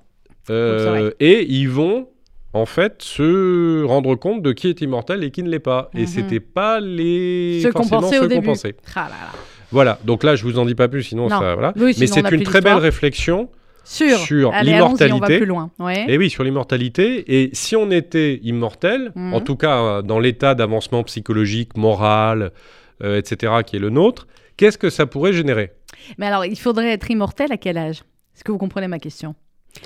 [0.49, 2.07] Euh, et ils vont,
[2.53, 5.89] en fait, se rendre compte de qui est immortel et qui ne l'est pas.
[5.95, 6.07] Et Mhm.
[6.07, 8.49] c'était pas les Ceux pensait au début.
[8.95, 9.15] Ah là là.
[9.71, 9.99] Voilà.
[10.03, 11.39] Donc là, je vous en dis pas plus, sinon Non.
[11.39, 11.53] ça.
[11.55, 11.73] Voilà.
[11.75, 13.49] Oui, Mais sinon, c'est une très belle réflexion.
[13.87, 15.45] Sur, l'immortalité.
[15.77, 16.05] Ouais.
[16.07, 17.23] Et oui, sur l'immortalité.
[17.43, 19.33] Et si on était immortel, Mhm.
[19.35, 22.51] en tout cas euh, dans l'état d'avancement psychologique, moral,
[23.03, 24.25] euh, etc., qui est le nôtre,
[24.57, 25.71] qu'est-ce que ça pourrait générer?
[26.17, 28.01] Mais alors, il faudrait être immortel à quel âge?
[28.35, 29.35] Est-ce que vous comprenez ma question?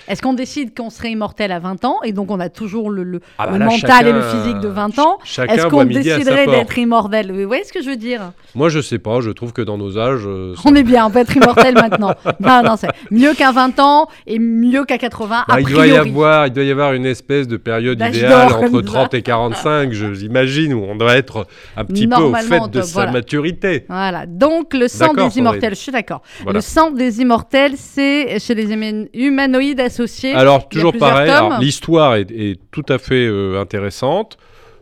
[0.07, 3.03] Est-ce qu'on décide qu'on serait immortel à 20 ans et donc on a toujours le,
[3.03, 5.67] le- Ah bah le là, mental chacun- et le physique de 20 ans Ch- Est-ce
[5.67, 7.31] qu'on déciderait d'être immortel?
[7.31, 8.31] Vous voyez ce que je veux dire?
[8.55, 9.21] Moi, je sais pas.
[9.21, 12.13] Je trouve que dans nos âges, euh, On est bien, on peut être immortel maintenant.
[12.39, 15.87] Non, non, c'est mieux qu'à 20 ans et mieux qu'à 80, Bah, a il, doit
[15.87, 18.93] y avoir, il doit y avoir une espèce de période D'âge idéale entre comme ça.
[18.93, 21.45] 30 et 45, je- j'imagine, où on doit être
[21.77, 23.11] un petit peu au fait de sa voilà.
[23.11, 23.85] maturité.
[23.89, 26.21] Voilà, donc le sang des immortels, je suis d'accord.
[26.43, 26.57] Voilà.
[26.57, 30.33] Le sang des immortels, c'est chez les humano- humanoïdes associés.
[30.33, 34.37] Alors, toujours pareil, l'histoire est, est tout à fait euh, intéressante.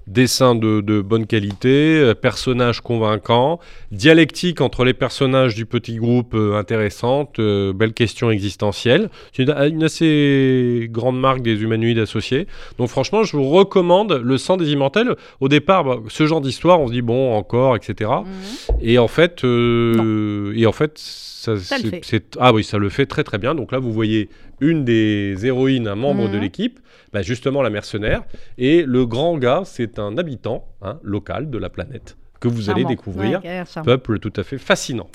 [0.08, 3.60] Dessin de, de bonne qualité, euh, personnages convaincants,
[3.92, 9.10] dialectique entre les personnages du petit groupe euh, intéressante, euh, belle question existentielle.
[9.34, 12.48] C'est une, une assez grande marque des humanoïdes associés.
[12.78, 15.14] Donc franchement, je vous recommande Le sang des immortels.
[15.42, 18.10] Au départ, bah, ce genre d'histoire, on se dit bon, encore, etc.
[18.24, 18.78] Mhm.
[18.82, 23.26] Et en fait, et en fait, ça, Ça c'est- ah oui, ça le fait très
[23.26, 23.56] très bien.
[23.56, 26.32] Donc là, vous voyez une des héroïnes, un membre Mhm.
[26.34, 26.80] de l'équipe,
[27.13, 28.24] bah, justement la mercenaire,
[28.58, 32.86] et le grand gars, c'est un habitant hein, local de la planète que vous allez
[32.86, 33.41] découvrir.
[33.43, 33.63] Ouais.
[33.84, 35.10] Peuple tout à fait fascinant.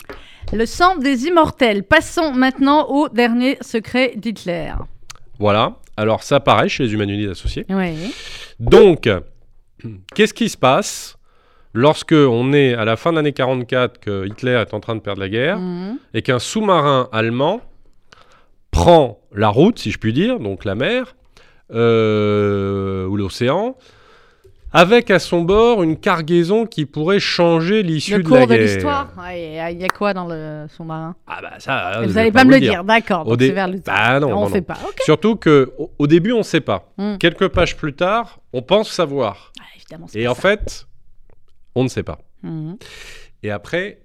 [0.52, 1.85] Le sang des immortels.
[1.85, 4.72] Passons maintenant au dernier secret d'Hitler.
[5.38, 5.76] Voilà.
[5.96, 7.64] Alors ça, pareil chez les humanoïdes associés.
[7.68, 8.12] Oui.
[8.59, 9.09] Donc,
[10.14, 11.16] qu'est-ce qui se passe
[11.74, 15.00] lorsque on est à la fin de l'année 44, que Hitler est en train de
[15.00, 15.98] perdre la guerre, Mhm.
[16.14, 17.61] et qu'un sous-marin allemand
[18.72, 21.14] prend la route, si je puis dire, donc la mer
[21.72, 23.76] euh, ou l'océan,
[24.72, 28.54] avec à son bord une cargaison qui pourrait changer l'issue Le de la cours de
[28.54, 28.62] guerre.
[28.62, 29.12] l'histoire.
[29.35, 32.61] Il y a quoi dans le sous-marin Ah bah ça, Vous n'allez pas me le
[32.61, 33.37] dire, d'accord.
[33.37, 34.64] Dé- vers le Bah non, on fait non.
[34.64, 34.78] pas.
[35.04, 36.90] Surtout que au, au début on ne sait pas.
[36.96, 37.16] Hmm.
[37.18, 39.52] Quelques pages plus tard, on pense savoir.
[39.61, 40.40] Ah, évidemment, Et pas en ça.
[40.40, 40.87] fait,
[41.74, 42.18] on ne sait pas.
[42.42, 42.76] Mhm.
[43.42, 44.00] Et après,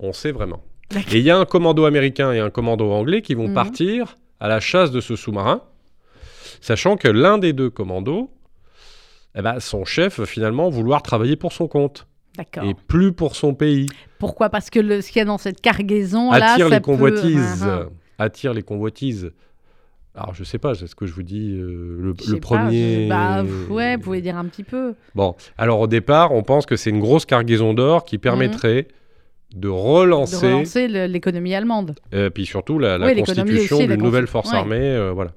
[0.00, 0.62] on sait vraiment.
[0.94, 3.54] Et il y a un commando américain et un commando anglais qui vont Mhm.
[3.54, 5.62] partir à la chasse de ce sous-marin,
[6.60, 8.30] sachant que l'un des deux commandos,
[9.36, 12.06] eh ben, son chef va finalement vouloir travailler pour son compte
[12.62, 13.86] et plus pour son pays.
[14.18, 14.48] Pourquoi?
[14.48, 17.64] Parce que le, ce qu'il y a dans cette cargaison attire les convoitises.
[17.66, 17.82] Ah,
[18.18, 18.24] ah.
[18.24, 19.30] Attire les convoitises.
[20.14, 23.04] Alors, je sais pas, c'est ce que je vous dis, euh, le, pas, premier.
[23.04, 24.94] je- Bah pff, ouais, vous pouvez dire un petit peu.
[25.14, 28.88] Bon, alors au départ, on pense que c'est une grosse cargaison d'or qui permettrait de
[29.54, 31.94] De relancer l'économie allemande.
[32.14, 34.56] Euh, puis surtout la, la Oui, l'économie constitution d'une nouvelle force ouais.
[34.58, 35.30] armée, euh, voilà.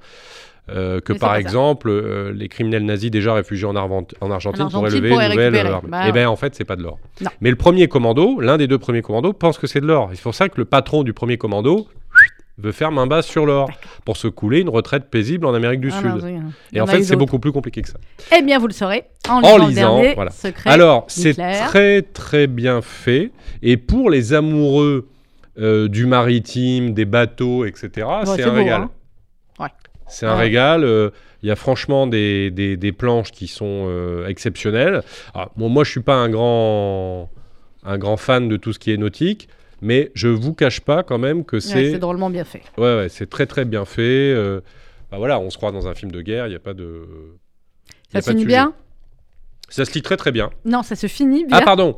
[0.69, 4.63] Euh, que Mais par exemple, euh, les criminels nazis déjà réfugiés en, Arvent- en Argentine,
[4.63, 5.89] En pourraient Argentine lever une nouvelle armée.
[5.89, 6.99] Bah Eh bien, en fait, c'est pas de l'or.
[7.41, 10.09] Mais le premier commando, l'un des deux premiers commandos, pense que c'est de l'or.
[10.13, 11.87] C'est pour ça que le patron du premier commando
[12.57, 13.69] veut faire main basse sur l'or
[14.05, 16.11] pour se couler une retraite paisible en Amérique du Ah, Sud.
[16.23, 16.33] oui,
[16.71, 17.97] il y Et en fait, c'est beaucoup plus compliqué que ça.
[18.37, 20.31] Eh bien, vous le saurez en En lisant, dernier voilà.
[20.31, 20.69] secret.
[20.69, 23.31] Alors, c'est très très bien fait.
[23.63, 25.07] Et pour les amoureux
[25.59, 28.81] euh, du maritime, des bateaux, etc., c'est un régal.
[28.83, 28.91] hein.
[29.59, 29.69] Ouais.
[30.07, 30.41] C'est un Ouais.
[30.43, 30.83] régal.
[30.83, 31.09] euh,
[31.43, 35.01] Il y a franchement des, des- des planches qui sont euh, exceptionnelles.
[35.33, 37.29] Alors, bon, moi, je suis pas un grand,
[37.83, 39.49] un grand fan de tout ce qui est nautique,
[39.81, 42.61] mais je vous cache pas quand même que Ouais, c'est c'est drôlement bien fait.
[42.77, 44.01] ouais, ouais, c'est très très bien fait.
[44.33, 44.61] euh,
[45.11, 46.47] bah voilà, on se croit dans un film de guerre.
[46.47, 47.01] Il n'y a pas de.
[48.11, 48.73] il y a Ça se finit bien?
[49.69, 50.49] Ça se lit très très bien.
[50.65, 51.57] Non, ça se finit bien?
[51.59, 51.95] Ah pardon.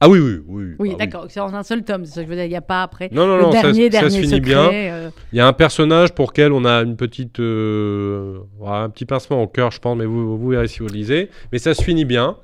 [0.00, 0.74] Ah oui oui oui.
[0.80, 1.26] oui, bah d'accord.
[1.28, 2.04] C'est en un seul tome.
[2.04, 2.44] C'est ça que je veux dire.
[2.44, 3.08] Il n'y a pas après.
[3.12, 4.40] Non non le non, ça- dernier, ça, dernier se finit secret.
[4.40, 4.70] bien.
[4.72, 9.06] euh, Il y a un personnage pour lequel on a une petite, euh, un petit
[9.06, 11.30] pincement au cœur, je pense, mais vous, vous verrez si vous le lisez.
[11.52, 12.36] Mais ça se finit bien.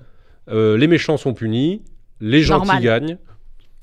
[0.48, 1.82] Euh, les méchants sont punis,
[2.20, 2.82] les gentils Normal.
[2.82, 3.18] gagnent,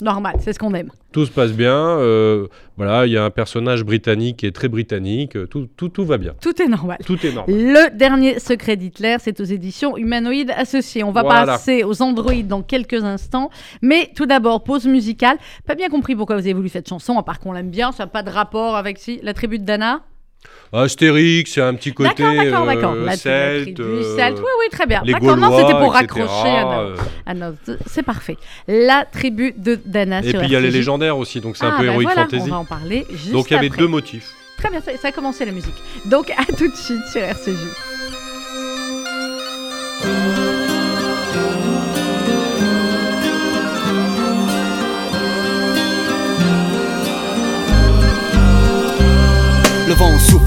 [0.04, 0.92] normal, c'est ce qu'on aime.
[1.12, 1.74] tout se passe bien.
[1.76, 5.36] euh, voilà, il y a un personnage britannique qui est très britannique.
[5.36, 6.34] euh, Tout, tout, tout va bien.
[6.42, 6.98] Tout est normal.
[7.06, 7.56] Tout est normal.
[7.58, 11.04] Le dernier secret d'Hitler, c'est aux éditions Humanoïdes Associés.
[11.04, 11.46] On va Voilà.
[11.54, 13.50] passer aux androïdes dans quelques instants.
[13.82, 15.38] Mais tout d'abord, pause musicale.
[15.66, 17.92] Pas bien compris pourquoi vous avez voulu cette chanson, à part qu'on l'aime bien.
[17.92, 20.02] Ça n'a pas de rapport avec si, la tribu de Dana?
[20.74, 22.96] Astérix, c'est un petit côté D'accord, d'accord, euh, d'accord.
[22.96, 23.76] La, la celte.
[23.76, 24.38] tribu euh, celte.
[24.40, 25.02] Oui, oui, très bien.
[25.06, 27.34] les D'accord, non, Gaulois, c'était pour etc., raccrocher à euh, à
[27.86, 28.38] C'est parfait.
[28.68, 31.66] La tribu de Dana Et sur puis il y a les légendaires aussi, donc c'est
[31.66, 32.44] un Ah, peu bah Heroic voilà, Fantasy.
[32.48, 33.80] On va en parler juste Donc il y avait après.
[33.80, 34.30] deux motifs.
[34.58, 35.76] Très bien, ça, ça a commencé la musique.
[36.06, 37.56] Donc à tout de suite sur RCJ.
[49.88, 50.47] Le vent souffle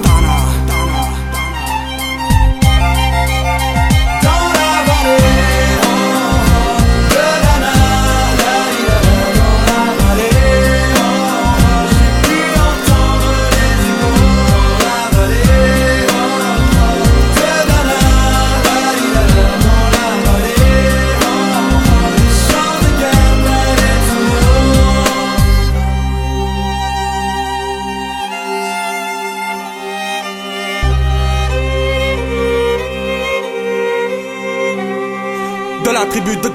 [36.11, 36.50] Tribu de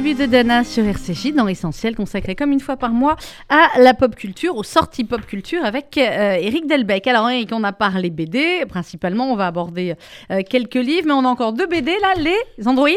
[0.00, 3.16] Tribu de Dana sur RCJ dans l'essentiel consacré comme une fois par mois
[3.50, 7.06] à la pop culture, aux sorties pop culture avec euh, Eric Delbecq.
[7.06, 9.96] Alors Eric, on a parlé BD, principalement on va aborder
[10.30, 12.96] euh, quelques livres, mais on a encore deux BD là, les androïdes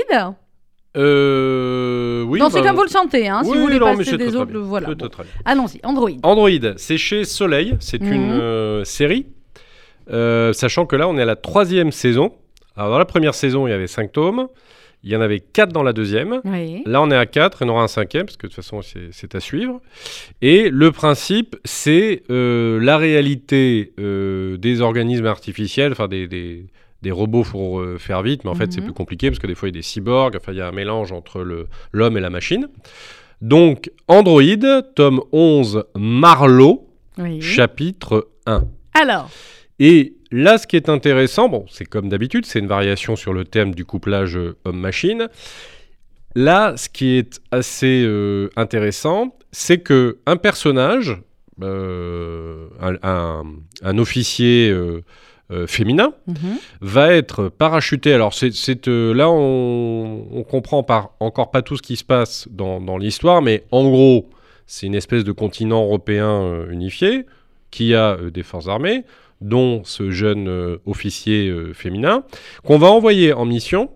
[0.96, 2.40] Euh, oui.
[2.50, 4.58] C'est bah, comme vous le sentez, hein, si oui, vous voulez non, passer des autres,
[4.60, 4.88] voilà.
[4.94, 5.10] Bon.
[5.44, 6.10] Allons-y, Android.
[6.24, 8.14] Android, c'est chez Soleil, c'est Mhm.
[8.14, 9.26] une euh, série,
[10.10, 12.32] Euh, sachant que là on est à la troisième saison.
[12.78, 14.48] Alors dans la première saison il y avait cinq tomes,
[15.04, 16.40] il y en avait quatre dans la deuxième.
[16.46, 16.82] Oui.
[16.86, 18.64] Là on est à quatre, il y en aura un cinquième, parce que de toute
[18.64, 19.82] façon c'est- à suivre.
[20.42, 26.66] Et le principe c'est euh, la réalité euh, des organismes artificiels, enfin des, des-
[27.02, 28.86] des robots pour euh, faire vite, mais en fait c'est Mhm.
[28.86, 30.68] plus compliqué parce que des fois il y a des cyborgs, enfin il y a
[30.68, 31.46] un mélange entre
[31.92, 32.68] l'homme et la machine.
[33.42, 34.42] Donc Android,
[34.96, 36.88] tome 11, Marlowe,
[37.18, 37.42] Oui.
[37.42, 38.64] chapitre 1.
[38.94, 39.30] Alors,
[39.80, 43.46] Et là, ce qui est intéressant, bon, c'est comme d'habitude, c'est une variation sur le
[43.46, 45.28] thème du couplage euh, homme-machine.
[46.36, 51.22] Là, ce qui est assez euh, intéressant, c'est que un personnage,
[51.62, 53.44] euh, un, un-
[53.84, 55.02] un officier euh,
[55.68, 56.58] féminin, mhm.
[56.82, 58.12] va être parachuté.
[58.14, 58.50] Alors, c'est,
[58.88, 63.44] là, on, on comprend par, encore pas tout ce qui se passe dans, dans l'histoire,
[63.44, 64.30] mais en gros,
[64.66, 67.28] c'est une espèce de continent européen unifié
[67.70, 69.04] qui a des forces armées,
[69.44, 72.24] dont ce jeune euh, officier euh, féminin,
[72.64, 73.90] qu'on va envoyer en mission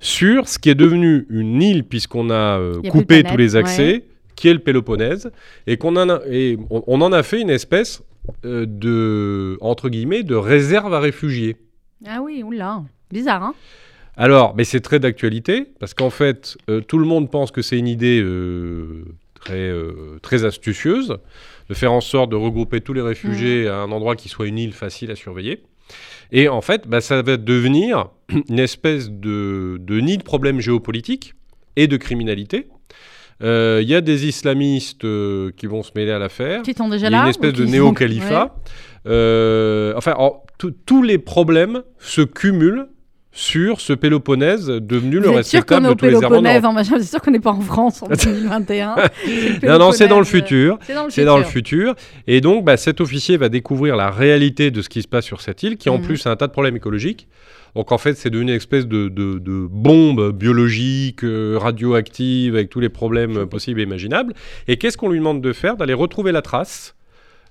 [0.00, 3.92] sur ce qui est devenu une île, puisqu'on a euh, a coupé tous les accès,
[3.92, 4.04] ouais.
[4.34, 5.30] qui est le Péloponnèse,
[5.66, 8.02] et qu'on en a, et on, on en a fait une espèce
[8.44, 11.56] euh, de, entre guillemets, de réserve à réfugiés.
[12.06, 13.54] ah oui, oula, bizarre, hein
[14.16, 17.78] Alors, mais c'est très d'actualité, parce qu'en fait, euh, tout le monde pense que c'est
[17.78, 19.04] une idée euh,
[19.44, 21.16] très, euh, très astucieuse,
[21.68, 24.58] de faire en sorte de regrouper tous les réfugiés à un endroit qui soit une
[24.58, 25.62] île facile à surveiller.
[26.30, 28.08] Et en fait, bah, ça va devenir
[28.48, 31.34] une espèce de, de nid de problèmes géopolitiques
[31.76, 32.68] et de criminalité.
[33.42, 36.62] Euh, Il y a des islamistes euh, qui vont se mêler à l'affaire.
[36.62, 38.54] Qui sont déjà Il y a là une espèce de sont- néo-califat.
[39.06, 40.14] Euh, enfin,
[40.86, 42.86] tous les problèmes se cumulent
[43.34, 45.32] sur ce Péloponnèse devenu Vous le est
[45.80, 46.14] de tous les
[46.72, 48.96] machin C'est sûr qu'on n'est pas en France en 2021.
[49.62, 50.78] Non, non, c'est dans le futur.
[50.82, 51.94] C'est dans le C'est dans le futur.
[52.26, 55.40] Et donc, bah, cet officier va découvrir la réalité de ce qui se passe sur
[55.40, 56.04] cette île, qui en Mhm.
[56.04, 57.26] plus a un tas de problèmes écologiques.
[57.74, 62.68] Donc, en fait, c'est devenu une espèce de, de- de bombe biologique, euh, radioactive, avec
[62.68, 64.34] tous les problèmes euh, possibles et imaginables.
[64.68, 65.78] Et qu'est-ce qu'on lui demande de faire?
[65.78, 66.94] D'aller retrouver la trace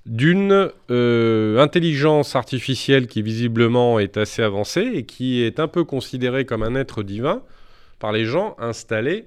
[0.06, 6.44] d'une euh, intelligence artificielle qui visiblement est assez avancée et qui est un peu considérée
[6.44, 7.42] comme un être divin
[7.98, 9.26] par les gens installés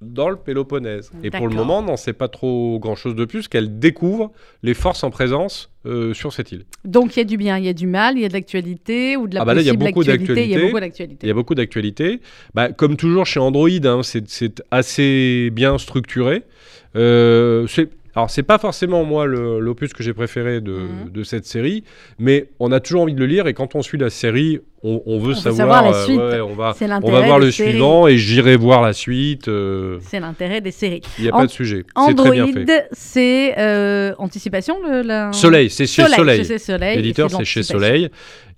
[0.00, 1.10] dans le Péloponnèse.
[1.24, 4.30] Et pour le moment, on n'en sait pas trop grand-chose de plus qu'elle découvre
[4.62, 6.64] les forces en présence euh, sur cette île.
[6.84, 8.32] Donc il y a du bien, il y a du mal, il y a de
[8.32, 10.44] l'actualité ou de la Ah bah là, il y a beaucoup actualité.
[10.44, 10.66] Il y a d'actualité.
[10.66, 11.26] beaucoup Il d'actualité.
[11.26, 12.20] y a beaucoup d'actualités.
[12.54, 16.44] Bah, comme toujours chez Android, hein, c'est assez bien structuré.
[16.94, 17.66] Euh,
[18.18, 21.10] alors, c'est pas forcément moi l'opus que j'ai préféré de, Mhm.
[21.12, 21.84] de cette série,
[22.18, 25.02] mais on a toujours envie de le lire et quand on suit la série, on,
[25.06, 25.56] on veut veut savoir.
[25.56, 26.18] savoir la euh, suite.
[26.18, 27.70] ouais, on va, on voir le séries.
[27.72, 29.48] suivant et j'irai voir la suite.
[29.48, 31.02] euh, C'est l'intérêt des séries.
[31.18, 31.84] Il n'y a pas de sujet.
[31.94, 32.32] Android,
[32.92, 36.96] c'est euh, Anticipation le, la- Soleil, c'est chez Soleil.
[36.96, 37.62] L'éditeur, c'est chez.
[37.62, 38.08] Soleil.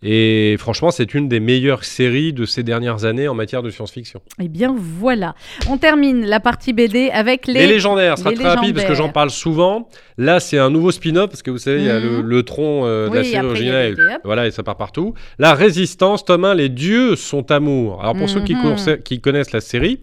[0.03, 4.23] Et franchement, c'est une des meilleures séries de ces dernières années en matière de science-fiction.
[4.41, 5.35] Eh bien voilà.
[5.69, 7.53] On termine la partie BD avec les.
[7.53, 9.07] Les, légendaires, ce sera les très rapide parce que légendaires.
[9.09, 9.89] j'en parle souvent.
[10.17, 12.27] Là, c'est un nouveau spin-off parce que vous savez, il y a le, Mhm.
[12.27, 13.97] le tronc de la série originale.
[14.25, 15.13] Voilà, et ça part partout.
[15.39, 18.01] La Résistance, tome 1, les dieux sont amour.
[18.03, 18.99] Alors, pour ceux qui, Mhm.
[19.03, 20.01] qui connaissent la série,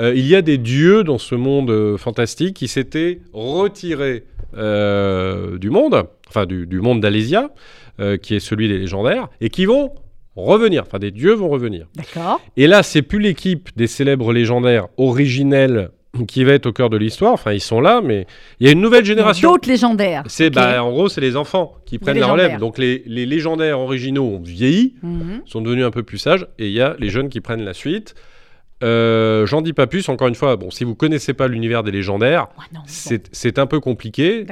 [0.00, 4.24] euh, il y a des dieux dans ce monde euh, fantastique qui s'étaient retirés
[4.56, 7.50] euh, du monde, enfin du, du monde d'Alésia,
[8.22, 9.92] qui est celui des légendaires, et qui vont
[10.34, 10.82] revenir.
[10.84, 11.86] Enfin, des dieux vont revenir.
[11.94, 12.40] D'accord.
[12.56, 15.90] Et là, c'est plus l'équipe des célèbres légendaires originels
[16.28, 17.32] qui va être au cœur de l'histoire.
[17.32, 18.26] Enfin, ils sont là, mais
[18.60, 19.50] il y a une nouvelle génération.
[19.52, 20.22] D'autres légendaires.
[20.26, 22.58] C'est bah, en gros, c'est les enfants qui prennent la relève.
[22.58, 25.42] Donc les, les légendaires originaux ont vieilli, Mhm.
[25.46, 27.74] sont devenus un peu plus sages, et il y a les jeunes qui prennent la
[27.74, 28.14] suite.
[28.82, 30.08] Euh, J'en dis pas plus.
[30.08, 32.80] Encore une fois, bon, si vous connaissez pas l'univers des légendaires, Ouais, bon.
[32.86, 34.44] c'est un peu compliqué.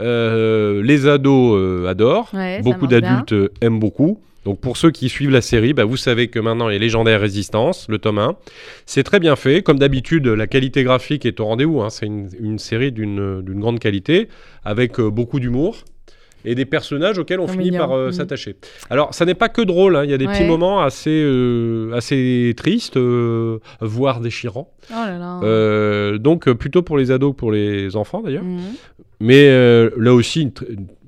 [0.00, 2.28] Euh, les ados euh, adorent.
[2.34, 4.20] Ouais, Beaucoup d'adultes euh, aiment beaucoup.
[4.48, 6.78] Donc pour ceux qui suivent la série, bah, vous savez que maintenant il y a
[6.78, 8.34] Légendaire Résistance, le tome 1.
[8.86, 9.62] C'est très bien fait.
[9.62, 11.82] Comme d'habitude, la qualité graphique est au rendez-vous.
[11.82, 11.90] hein.
[11.90, 14.28] C'est une, série d'une d'une grande qualité,
[14.64, 15.84] avec euh, beaucoup d'humour.
[16.44, 17.78] Et des personnages auxquels on finit mignon.
[17.78, 18.56] par euh, s'attacher.
[18.90, 20.04] Alors, ça n'est pas que drôle, hein.
[20.04, 24.72] il y a des petits moments assez, euh, assez tristes, euh, voire déchirants.
[24.90, 26.18] Oh là là.
[26.18, 28.44] Donc, plutôt pour les ados que pour les enfants d'ailleurs.
[28.44, 28.60] Mhm.
[29.20, 29.48] Mais
[29.96, 30.52] là aussi, une,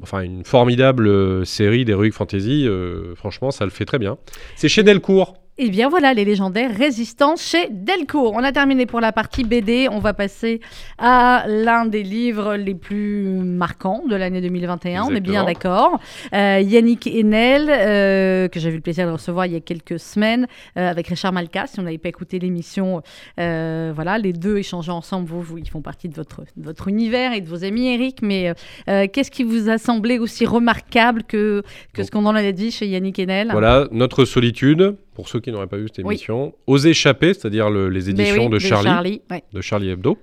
[0.03, 2.69] enfin, une formidable série d'Heroic Fantasy.
[3.15, 4.19] franchement, ça le fait très bien.
[4.57, 5.37] C'est chez Delcourt.
[5.63, 8.33] Eh bien voilà, les légendaires Résistance chez Delcourt.
[8.35, 9.89] On a terminé pour la partie BD.
[9.91, 10.63] On va passer
[10.97, 15.03] à l'un des livres les plus marquants de l'année 2021.
[15.03, 16.01] On est bien d'accord.
[16.33, 19.99] Euh, Yannick Enel, euh, que j'ai eu le plaisir de recevoir il y a quelques
[19.99, 21.67] semaines euh, avec Richard Malka.
[21.67, 23.03] Si on n'avait pas écouté l'émission,
[23.37, 27.35] voilà, les deux échangeant ensemble, vous, vous, ils font partie de votre, de votre univers
[27.35, 28.23] et de vos amis, Eric.
[28.23, 28.55] Mais
[28.87, 31.63] qu'est-ce qui vous a semblé aussi remarquable que,
[31.93, 35.53] que ce qu'on en a dit chez Yannick Enel Voilà, Notre solitude, pour ceux qui
[35.53, 36.15] n'auraient pas vu cette Oui.
[36.15, 36.55] émission.
[36.67, 39.43] Aux échappés, c'est-à-dire le- les éditions oui, de Charlie, ouais.
[39.53, 40.17] de Charlie Hebdo,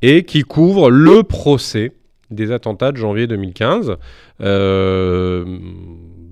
[0.00, 1.92] et qui couvre le procès
[2.30, 3.96] des attentats de janvier 2015.
[4.40, 5.44] Euh,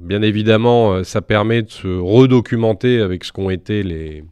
[0.01, 4.25] bien évidemment, euh, ça permet de se redocumenter avec ce qu'ont été les,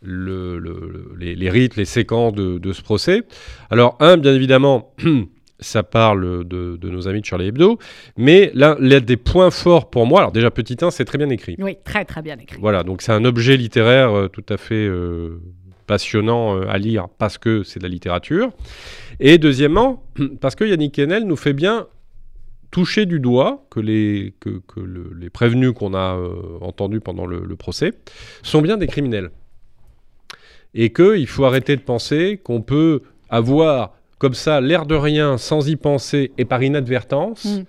[0.00, 3.22] le- le- les, les rites, les séquences de, de ce procès.
[3.70, 4.94] Alors, un, bien évidemment,
[5.60, 7.78] ça parle de, de nos amis de Charlie Hebdo,
[8.16, 11.56] mais l'un des points forts pour moi, alors déjà, petit 1, c'est très bien écrit.
[11.58, 12.58] Oui, très très bien écrit.
[12.60, 15.40] Voilà, donc c'est un objet littéraire euh, tout à fait euh,
[15.86, 18.50] passionnant euh, à lire parce que c'est de la littérature.
[19.20, 20.04] Et deuxièmement,
[20.40, 21.86] parce que Yannick Kennel nous fait bien
[22.70, 26.18] toucher du doigt que les, que, que le- les prévenus qu'on a
[26.60, 27.92] entendus pendant le, le procès
[28.42, 29.30] sont bien des criminels.
[30.74, 33.92] Et qu'il faut arrêter de penser qu'on peut avoir
[34.24, 37.64] comme ça l'air de rien, sans y penser et par inadvertance, Mm.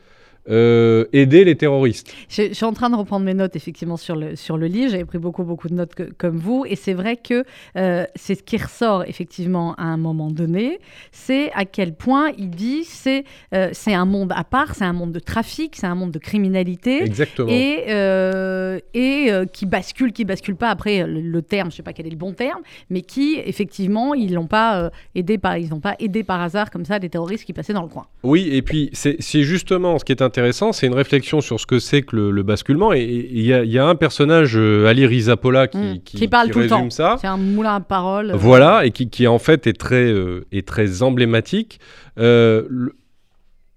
[0.50, 2.14] Euh, aider les terroristes.
[2.30, 4.92] Je, je suis en train de reprendre mes notes effectivement sur le, sur le livre.
[4.92, 6.66] J'avais pris beaucoup, beaucoup de notes que- comme vous.
[6.68, 7.44] Et c'est vrai que
[7.78, 10.80] euh, c'est ce qui ressort effectivement à un moment donné.
[11.12, 13.24] C'est à quel point il dit c'est
[13.54, 16.20] euh, c'est un monde à part, c'est un monde de trafic, c'est un monde de
[16.20, 17.04] criminalité.
[17.04, 17.50] Exactement.
[17.52, 17.86] Et,
[18.94, 22.12] et qui bascule, qui bascule pas après le, le terme, je sais pas quel est
[22.12, 26.42] le bon terme, mais qui effectivement ils l'ont pas aidé par ils pas aidé par
[26.42, 28.06] hasard comme ça des terroristes qui passaient dans le coin.
[28.24, 30.35] Oui, et puis c'est justement ce qui est intéressant,
[30.72, 32.94] c'est une réflexion sur ce que c'est que le, le basculement.
[32.94, 36.00] Et il y, a- il y a un personnage, euh, Ali Rizapola, qui, Mm.
[36.04, 36.90] qui, Qui parle tout le temps.
[36.90, 37.18] ça.
[37.22, 38.32] C'est un moulin à paroles.
[38.32, 41.80] euh, Voilà, et qui, qui en fait est très, euh, est très emblématique.
[42.20, 42.64] Euh,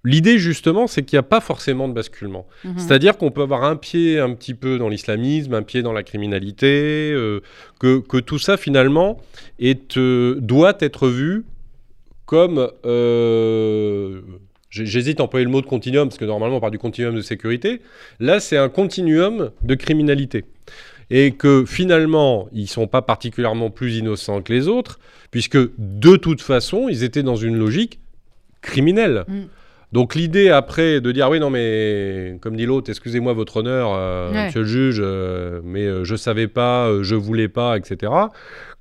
[0.04, 2.46] L'idée justement, c'est qu'il n'y a pas forcément de basculement.
[2.64, 2.78] mhm.
[2.78, 6.02] C'est-à-dire qu'on peut avoir un pied un petit peu dans l'islamisme, un pied dans la
[6.04, 7.40] criminalité, euh,
[7.80, 9.18] que, que tout ça finalement
[9.58, 11.44] est, doit être vu
[12.26, 12.70] comme...
[14.70, 17.20] J'hésite à employer le mot de continuum, parce que normalement on parle du continuum de
[17.22, 17.80] sécurité.
[18.20, 20.44] Là, c'est un continuum de criminalité.
[21.10, 24.98] Et que finalement, ils ne sont pas particulièrement plus innocents que les autres,
[25.30, 27.98] puisque de toute façon, ils étaient dans une logique
[28.60, 29.24] criminelle.
[29.26, 29.40] Mm.
[29.92, 34.30] Donc l'idée après de dire oui non mais comme dit l'autre excusez-moi votre honneur euh,
[34.30, 34.44] Ouais.
[34.46, 38.12] monsieur le juge euh, mais euh, je savais pas euh, je voulais pas etc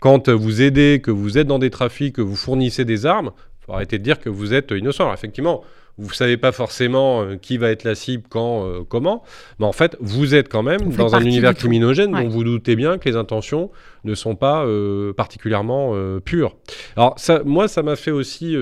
[0.02, 3.32] quand vous aidez que vous êtes dans des trafics que vous fournissez des armes
[3.68, 5.04] faut arrêter de dire que vous êtes innocent.
[5.04, 5.64] Alors, effectivement
[6.00, 9.24] vous savez pas forcément euh, qui va être la cible quand euh, comment
[9.60, 12.24] mais en fait vous êtes quand même Vous dans un univers criminogène Ouais.
[12.24, 13.72] dont vous doutez bien que les intentions
[14.04, 16.56] ne sont pas euh, particulièrement pures.
[16.96, 18.56] Alors ça moi ça m'a fait aussi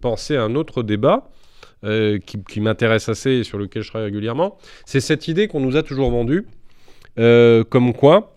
[0.00, 1.28] penser à un autre débat
[1.82, 5.76] qui, qui m'intéresse assez et sur lequel je travaille régulièrement, c'est cette idée qu'on nous
[5.76, 6.46] a toujours vendue,
[7.16, 8.35] comme quoi,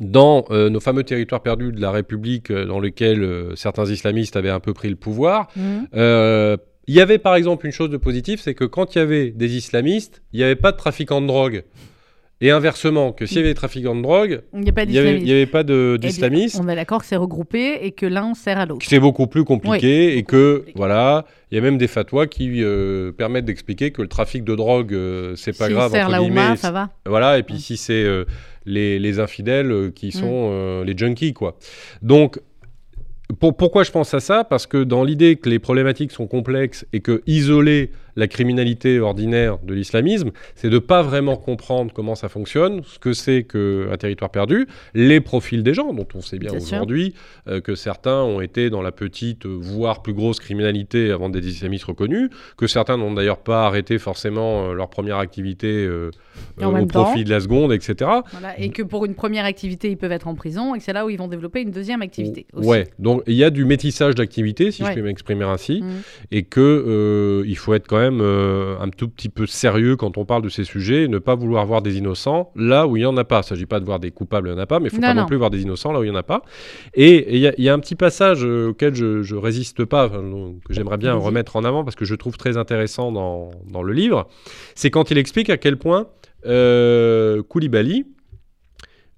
[0.00, 4.36] dans euh, nos fameux territoires perdus de la République, euh, dans lesquels euh, certains islamistes
[4.36, 5.86] avaient un peu pris le pouvoir, Mhm.
[6.86, 9.30] il y avait par exemple une chose de positive, c'est que quand il y avait
[9.30, 11.64] des islamistes, il n'y avait pas de trafiquants de drogue.
[12.40, 15.94] Et inversement, que s'il y avait des trafiquants de drogue, Il n'y avait, pas de-
[15.96, 16.60] Eh d'islamistes.
[16.62, 18.84] On est d'accord que c'est regroupé et que l'un sert à l'autre.
[18.86, 20.72] C'est beaucoup plus compliqué Oui, et que compliqué.
[20.76, 24.54] voilà, il y a même des fatwas qui euh, permettent d'expliquer que le trafic de
[24.56, 26.90] drogue euh, c'est pas grave sert entre la Ouma, ça va.
[27.06, 28.24] Voilà, et puis si c'est euh,
[28.66, 30.10] les, les infidèles euh, qui Mm.
[30.12, 31.56] sont euh, les junkies quoi.
[32.02, 32.40] Donc
[33.40, 34.44] pour- pourquoi je pense à ça?
[34.44, 39.58] Parce que dans l'idée que les problématiques sont complexes et que isoler la criminalité ordinaire
[39.62, 44.30] de l'islamisme, c'est de pas vraiment comprendre comment ça fonctionne, ce que c'est qu'un territoire
[44.30, 47.14] perdu, les profils des gens, dont on sait bien, aujourd'hui
[47.48, 51.46] euh, que certains ont été dans la petite, euh, voire plus grosse criminalité avant des
[51.48, 56.10] islamistes reconnus, que certains n'ont d'ailleurs pas arrêté forcément euh, leur première activité euh,
[56.60, 58.10] euh, au profit de la seconde, etc.
[58.32, 61.04] Voilà, et que pour une première activité, ils peuvent être en prison et c'est là
[61.06, 62.46] où ils vont développer une deuxième activité.
[62.52, 62.68] aussi.
[62.68, 64.90] Ouais, donc il y a du métissage d'activités, si Ouais.
[64.90, 65.90] je peux m'exprimer ainsi, Mhm.
[66.30, 70.18] et que euh, il faut être quand même euh, un tout petit peu sérieux quand
[70.18, 73.00] on parle de ces sujets, et ne pas vouloir voir des innocents là où il
[73.00, 73.36] n'y en a pas.
[73.36, 74.90] Il ne s'agit pas de voir des coupables, il n'y en a pas, mais il
[74.90, 75.26] faut Non, pas non non.
[75.26, 76.42] plus voir des innocents là où il n'y en a pas.
[76.94, 79.84] Et il y, a- il y a un petit passage euh, auquel je, je résiste
[79.84, 81.24] pas, que j'aimerais bien Vas-y.
[81.26, 84.28] remettre en avant parce que je trouve très intéressant dans, dans le livre,
[84.74, 86.06] c'est quand il explique à quel point
[86.46, 88.04] euh, Koulibaly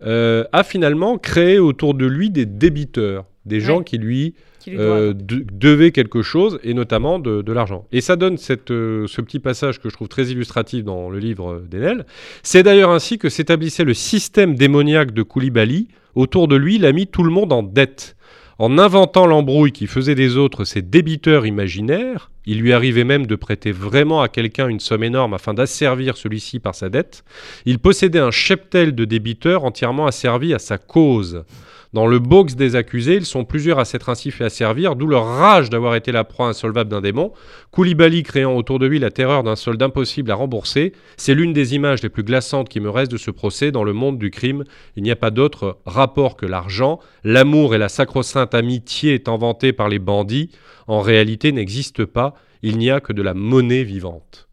[0.03, 4.79] euh, a finalement créé autour de lui des débiteurs, des gens qui lui Qui lui
[4.81, 5.27] euh, doivent.
[5.27, 7.87] de- devait quelque chose, et notamment de, de l'argent.
[7.93, 11.19] Et ça donne cette, euh, ce petit passage que je trouve très illustratif dans le
[11.19, 12.05] livre d'Enel.
[12.43, 15.89] C'est d'ailleurs ainsi que s'établissait le système démoniaque de Koulibaly.
[16.15, 18.17] Autour de lui, il a mis tout le monde en dette.
[18.59, 23.37] En inventant l'embrouille qui faisait des autres ses débiteurs imaginaires, il lui arrivait même de
[23.37, 27.25] prêter vraiment à quelqu'un une somme énorme afin d'asservir celui-ci par sa dette.
[27.65, 31.45] Il possédait un cheptel de débiteurs entièrement asservis à sa cause.
[31.93, 35.25] Dans le box des accusés, ils sont plusieurs à s'être ainsi fait asservir, d'où leur
[35.25, 37.33] rage d'avoir été la proie insolvable d'un démon.
[37.71, 41.75] Koulibaly créant autour de lui la terreur d'un solde impossible à rembourser, c'est l'une des
[41.75, 44.65] images les plus glaçantes qui me restent de ce procès dans le monde du crime.
[44.97, 46.99] Il n'y a pas d'autre rapport que l'argent.
[47.25, 50.51] L'amour et la sacro-sainte amitié étant vantés par les bandits,
[50.87, 52.35] en réalité n'existent pas.
[52.63, 54.49] Il n'y a que de la monnaie vivante.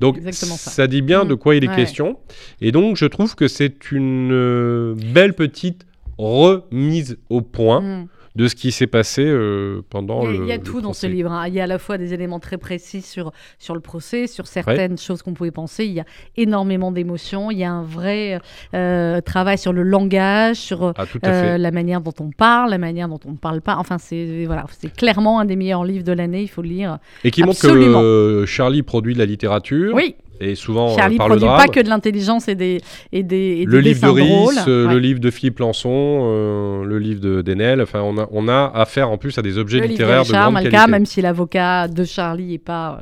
[0.00, 0.86] Donc ça.
[0.88, 1.38] dit bien de Mm.
[1.38, 1.76] quoi il est Ouais.
[1.76, 2.18] question.
[2.60, 5.86] Et donc je trouve que c'est une euh, belle petite
[6.18, 8.08] remise au point Mm.
[8.34, 10.62] De ce qui s'est passé euh, pendant Il y a, le il y a le
[10.62, 11.30] tout dans ce livre.
[11.32, 11.46] hein.
[11.48, 14.46] Il y a à la fois des éléments très précis sur, sur le procès, sur
[14.46, 15.84] certaines choses qu'on pouvait penser.
[15.84, 16.04] Il y a
[16.36, 17.50] énormément d'émotions.
[17.50, 18.40] Il y a un vrai
[18.74, 23.08] euh, travail sur le langage, sur Ah, euh, la manière dont on parle, la manière
[23.08, 23.76] dont on ne parle pas.
[23.76, 26.42] Enfin, c'est voilà, c'est clairement un des meilleurs livres de l'année.
[26.42, 26.98] Il faut le lire.
[27.24, 29.92] Et qui montre que Charlie produit de la littérature.
[29.94, 31.60] Oui, Et souvent Charlie par le produit drame.
[31.66, 32.80] pas que de l'intelligence et des
[33.12, 34.20] et des, et le des livre de.
[34.20, 34.94] Ries, euh, Ouais.
[34.94, 35.90] le livre de Philippe Lançon,
[36.24, 37.80] euh, le livre de Denel.
[37.80, 40.26] Enfin, on a, on a affaire en plus à des objets Le de littéraires de,
[40.26, 40.90] Richard grande Malka, qualité.
[40.90, 43.00] même si l'avocat de Charlie est pas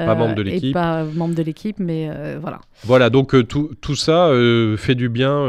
[0.00, 0.72] euh, Pas membre de l'équipe.
[0.74, 2.08] pas membre de l'équipe, mais
[2.40, 2.60] voilà.
[2.84, 4.30] Voilà, donc tout, tout ça
[4.76, 5.46] fait du bien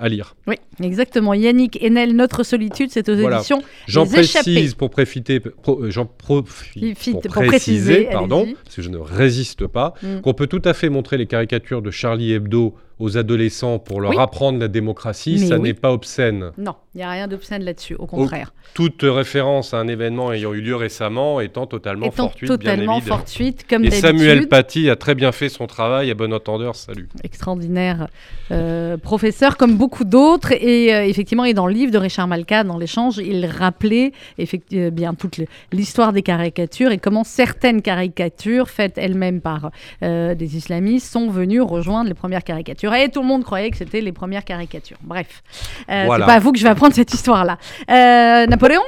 [0.00, 0.36] à lire.
[0.46, 1.34] Oui, exactement.
[1.34, 3.36] Yannick Enel, Notre solitude, c'est aux Voilà.
[3.38, 3.62] éditions.
[3.88, 8.82] J'en précise pour profiter, pro- j'en profite Fit- pour, pour préciser, préciser, pardon, parce que
[8.82, 10.20] je ne résiste pas, Mm.
[10.20, 14.12] qu'on peut tout à fait montrer les caricatures de Charlie Hebdo aux adolescents pour leur
[14.12, 14.16] Oui.
[14.18, 15.62] apprendre la démocratie, Mais ça oui.
[15.62, 16.52] n'est pas obscène.
[16.58, 18.52] Non, il n'y a rien d'obscène là-dessus, au contraire.
[18.74, 23.06] Toute référence à un événement ayant eu lieu récemment étant totalement Étant fortuite, totalement bien
[23.06, 23.90] fortuite, comme Et.
[23.90, 27.08] Samuel Paty a très bien fait son travail, à bon entendeur, salut.
[27.24, 28.08] extraordinaire
[28.50, 30.52] euh, professeur, comme beaucoup d'autres.
[30.52, 34.90] Et euh, effectivement, et dans le livre de Richard Malka, dans l'échange, il rappelait effectivement
[34.92, 35.40] bien toute
[35.72, 39.70] l'histoire des caricatures et comment certaines caricatures faites elles-mêmes par
[40.02, 42.83] euh, des islamistes sont venues rejoindre les premières caricatures.
[43.12, 44.98] Tout le monde croyait que c'était les premières caricatures.
[45.02, 45.42] Bref,
[45.90, 46.24] Euh, Voilà.
[46.24, 47.58] c'est pas à vous que je vais apprendre cette histoire-là.
[47.90, 48.82] Euh, Napoléon?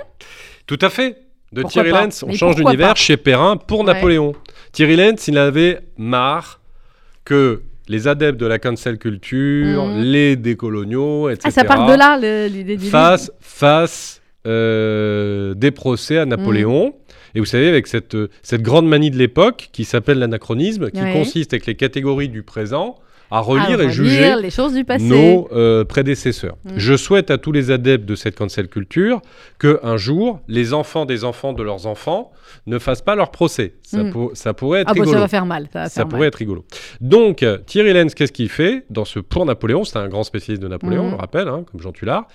[0.67, 1.17] Tout à fait.
[1.53, 3.87] De Pourquoi Thierry Lenz, on Mais change d'univers chez Perrin pour Ouais.
[3.87, 4.35] Napoléon.
[4.73, 6.61] Thierry Lenz, il avait marre
[7.25, 10.01] que les adeptes de la cancel culture, Mhm.
[10.03, 11.45] les décoloniaux, etc.
[11.47, 12.19] Ah, ça part de là,
[12.49, 16.87] l'idée du fassent, fassent, euh, des procès à Napoléon.
[16.87, 16.93] Mhm.
[17.37, 21.13] Et vous savez, avec cette, cette grande manie de l'époque qui s'appelle l'anachronisme, qui Ouais.
[21.13, 22.97] consiste avec les catégories du présent
[23.31, 25.05] à À relire et juger les choses du passé.
[25.05, 26.57] nos euh, prédécesseurs.
[26.65, 26.71] Mm.
[26.77, 29.21] Je souhaite à tous les adeptes de cette cancel culture
[29.59, 32.31] que un jour, les enfants des enfants de leurs enfants
[32.67, 33.75] ne fassent pas leur procès.
[33.83, 34.11] Ça, Mm.
[34.13, 35.13] pour- ça pourrait être Ah bah rigolo.
[35.17, 35.69] ça va faire mal.
[35.73, 36.29] Ça, va Ça faire pourrait mal.
[36.29, 36.65] être rigolo.
[37.01, 39.85] Donc, Thierry Lenz, qu'est-ce qu'il fait dans ce Pour Napoléon?
[39.85, 41.09] C'est un grand spécialiste de Napoléon, Mhm.
[41.09, 42.29] on le rappelle, hein, comme Jean Tullard.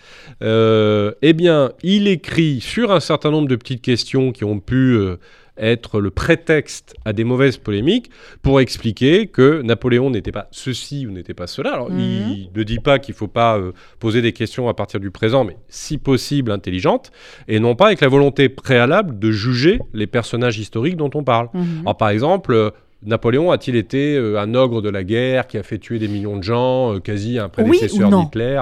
[0.44, 4.94] Euh, eh bien, il écrit sur un certain nombre de petites questions qui ont pu
[4.96, 5.18] euh,
[5.58, 8.10] être le prétexte à des mauvaises polémiques
[8.41, 11.74] pour expliquer que Napoléon n'était pas ceci ou n'était pas cela.
[11.74, 11.99] Alors, Mhm.
[11.99, 15.12] il ne dit pas qu'il ne faut pas euh, poser des questions à partir du
[15.12, 17.12] présent, mais si possible intelligentes,
[17.47, 21.49] et non pas avec la volonté préalable de juger les personnages historiques dont on parle.
[21.54, 21.82] Mhm.
[21.82, 22.70] Alors, par exemple, euh,
[23.04, 26.38] Napoléon a-t-il été euh, un ogre de la guerre qui a fait tuer des millions
[26.38, 28.62] de gens, quasi un prédécesseur d'Hitler?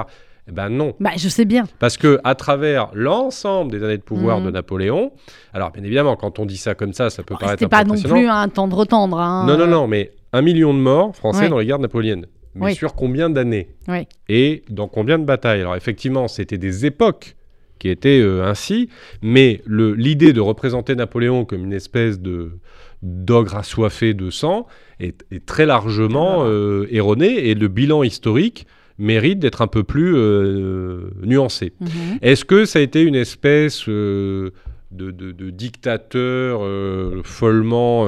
[0.50, 1.64] Eh ben non, Bah, je sais bien.
[1.78, 5.12] parce que à travers l'ensemble des années de pouvoir de Napoléon,
[5.54, 7.88] alors bien évidemment, quand on dit ça comme ça, ça peut paraître C'était un peu
[7.88, 9.20] pas non plus un tendre tendre.
[9.20, 9.46] Hein.
[9.46, 11.48] Non, non, non, mais un million de morts français Ouais.
[11.48, 12.26] dans les guerres napoléoniennes.
[12.56, 12.74] Mais Oui.
[12.74, 14.08] sur combien d'années Oui.
[14.28, 15.60] Et dans combien de batailles?
[15.60, 17.36] Alors effectivement, c'était des époques
[17.78, 18.88] qui étaient euh, ainsi,
[19.22, 22.58] mais l'idée de représenter Napoléon comme une espèce de
[23.02, 24.66] d'ogre assoiffé de sang
[24.98, 28.66] est, est très largement euh, erronée et le bilan historique
[29.00, 31.72] mérite d'être un peu plus euh, nuancé.
[31.80, 31.88] Mhm.
[32.22, 34.50] Est-ce que ça a été une espèce euh,
[34.92, 38.06] de, de- de dictateur euh, follement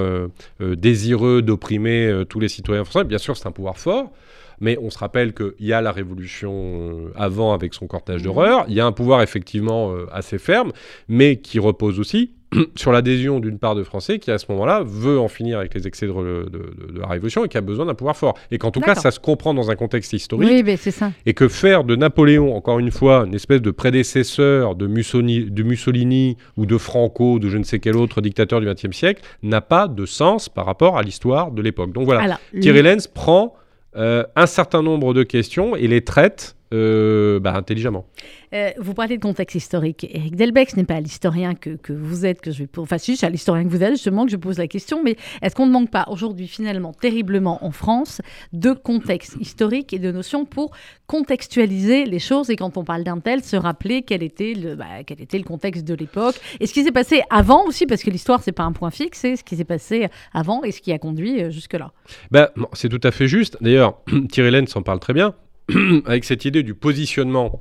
[0.60, 3.04] désireux d'opprimer tous les citoyens français?
[3.04, 4.12] Bien sûr, c'est un pouvoir fort.
[4.60, 8.24] Mais on se rappelle qu'il y a la Révolution avant avec son cortège Mhm.
[8.26, 8.64] d'horreur.
[8.68, 10.70] Il y a un pouvoir effectivement assez ferme,
[11.08, 12.32] mais qui repose aussi
[12.76, 15.86] sur l'adhésion d'une part de Français qui, à ce moment-là, veut en finir avec les
[15.86, 18.34] excès de, re- de- de- de la Révolution et qui a besoin d'un pouvoir fort.
[18.50, 21.12] Et qu'en tout cas, ça se comprend dans un contexte historique Oui, mais c'est ça.
[21.26, 25.62] et que faire de Napoléon, encore une fois, une espèce de prédécesseur de Mussolini, de
[25.62, 29.60] Mussolini ou de Franco, de je ne sais quel autre dictateur du XXe siècle, n'a
[29.60, 31.92] pas de sens par rapport à l'histoire de l'époque.
[31.92, 33.54] Donc voilà, Alors, Thierry Lenz prend
[33.96, 38.06] euh, un certain nombre de questions et les traite euh, bah, intelligemment.
[38.54, 40.06] Euh, vous parlez de contexte historique.
[40.10, 42.66] Eric Delbecq, ce n'est pas l'historien que, que vous êtes, que je vais.
[42.66, 45.02] po- Enfin, si, c'est à l'historien que vous êtes, justement, que je pose la question.
[45.02, 48.20] Mais est-ce qu'on ne manque pas aujourd'hui, finalement, terriblement en France,
[48.52, 50.72] de contexte historique et de notions pour
[51.06, 55.04] contextualiser les choses et quand on parle d'un tel, se rappeler quel était le, bah,
[55.06, 58.10] quel était le contexte de l'époque et ce qui s'est passé avant aussi, parce que
[58.10, 60.92] l'histoire, c'est pas un point fixe, c'est ce qui s'est passé avant et ce qui
[60.92, 61.92] a conduit euh, jusque-là.
[62.30, 63.56] Bah, c'est tout à fait juste.
[63.60, 63.98] D'ailleurs,
[64.32, 65.34] Thierry Lenz en parle très bien,
[66.06, 67.60] avec cette idée du positionnement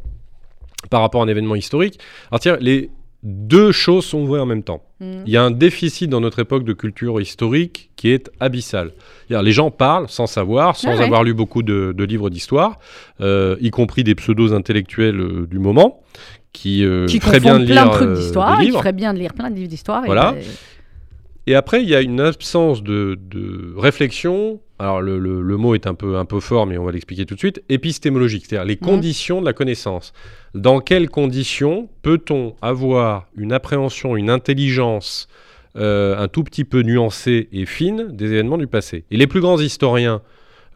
[0.89, 1.99] par rapport à un événement historique.
[2.31, 2.89] Alors tiens, les
[3.23, 4.83] deux choses sont vraies en même temps.
[4.99, 5.23] Mhm.
[5.27, 8.91] Il y a un déficit dans notre époque de culture historique qui est abyssal.
[9.29, 11.03] Les gens parlent sans savoir, sans Ah ouais.
[11.03, 12.79] avoir lu beaucoup de, de livres d'histoire,
[13.21, 16.01] euh, y compris des pseudos intellectuels euh, du moment,
[16.51, 19.19] qui, euh, Qui bien de plein lire de trucs euh, d'histoire, qui ferait bien de
[19.19, 20.03] lire plein de livres d'histoire.
[20.03, 20.35] et, Voilà.
[21.47, 24.59] Et après, il y a une absence de, de réflexion.
[24.81, 27.25] Alors, le, le- le mot est un peu, un peu fort, mais on va l'expliquer
[27.25, 27.61] tout de suite.
[27.69, 30.11] Épistémologique, c'est-à-dire les conditions de la connaissance.
[30.55, 35.27] Dans quelles conditions peut-on avoir une appréhension, une intelligence
[35.77, 39.05] euh, un tout petit peu nuancée et fine des événements du passé?
[39.11, 40.21] Et les plus grands historiens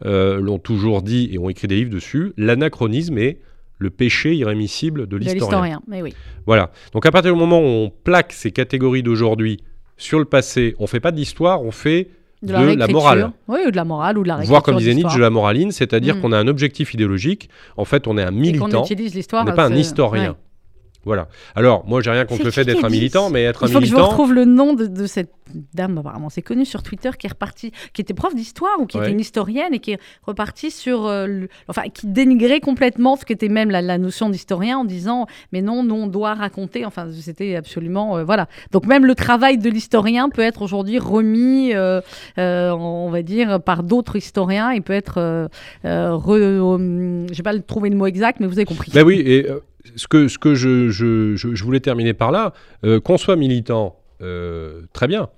[0.04, 2.32] euh, l'ont toujours dit et ont écrit des livres dessus.
[2.36, 3.40] L'anachronisme est
[3.78, 5.42] le péché irrémissible de De l'historien.
[5.48, 6.14] l'historien, mais oui.
[6.46, 6.70] Voilà.
[6.92, 9.58] Donc à partir du moment où on plaque ces catégories d'aujourd'hui
[9.98, 12.08] sur le passé, on fait pas de l'histoire, on fait
[12.42, 13.30] de, la, morale.
[13.48, 14.36] Oui, ou de la morale ou de la.
[14.36, 16.20] Voire comme disait Nietzsche, de la moraline, c'est-à-dire Mm.
[16.20, 17.48] qu'on a un objectif idéologique.
[17.76, 18.84] En fait, on est un militant.
[18.84, 19.44] utilise On l'histoire.
[19.44, 20.30] n'est pas un historien.
[20.30, 20.36] ouais.
[21.06, 21.28] Voilà.
[21.54, 23.78] Alors, moi, j'ai rien contre le fait d'être un militant, mais être Il un faut
[23.80, 25.30] que je retrouve le nom de, de cette
[25.72, 28.96] dame, apparemment c'est connu sur Twitter, qui est repartie, qui était prof d'histoire ou qui
[28.98, 29.04] Ouais.
[29.04, 33.24] était une historienne et qui est repartie sur, euh, le- enfin, qui dénigrait complètement ce
[33.24, 36.84] qu'était même la, la notion d'historien en disant, mais non, non, on doit raconter.
[36.84, 38.48] Enfin, c'était absolument, euh, voilà.
[38.72, 42.00] Donc même le travail de l'historien peut être aujourd'hui remis, euh,
[42.36, 45.48] on va dire, par d'autres historiens et peut être,
[45.84, 48.90] re- je vais pas trouver le mot exact, mais vous avez compris.
[48.92, 49.46] Ben oui, et
[49.96, 52.52] ce que, ce que je, je- je- je voulais terminer par là,
[52.84, 55.28] euh, qu'on soit militant, euh, très bien.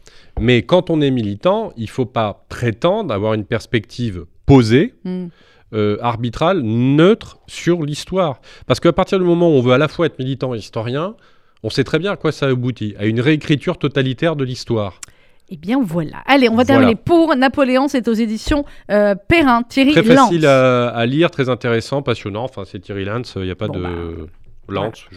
[0.40, 5.26] Mais quand on est militant, il faut pas prétendre avoir une perspective posée, Mm.
[5.74, 8.40] euh, arbitrale, neutre sur l'histoire.
[8.66, 11.14] Parce qu'à partir du moment où on veut à la fois être militant et historien,
[11.62, 15.00] on sait très bien à quoi ça aboutit, à une réécriture totalitaire de l'histoire.
[15.50, 16.18] Eh bien voilà.
[16.26, 16.80] Allez, on va Voilà.
[16.80, 17.88] terminer pour Napoléon.
[17.88, 20.28] C'est aux éditions euh, Perrin, Thierry Très Lance.
[20.28, 22.44] facile à, à lire, très intéressant, passionnant.
[22.44, 23.82] Enfin, c'est Thierry Lantz, il n'y a pas Bon, de...
[23.82, 23.88] bah,
[24.68, 25.16] Lantz, je-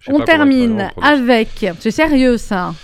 [0.00, 1.66] je sais On termine avec.
[1.78, 2.74] C'est sérieux ça.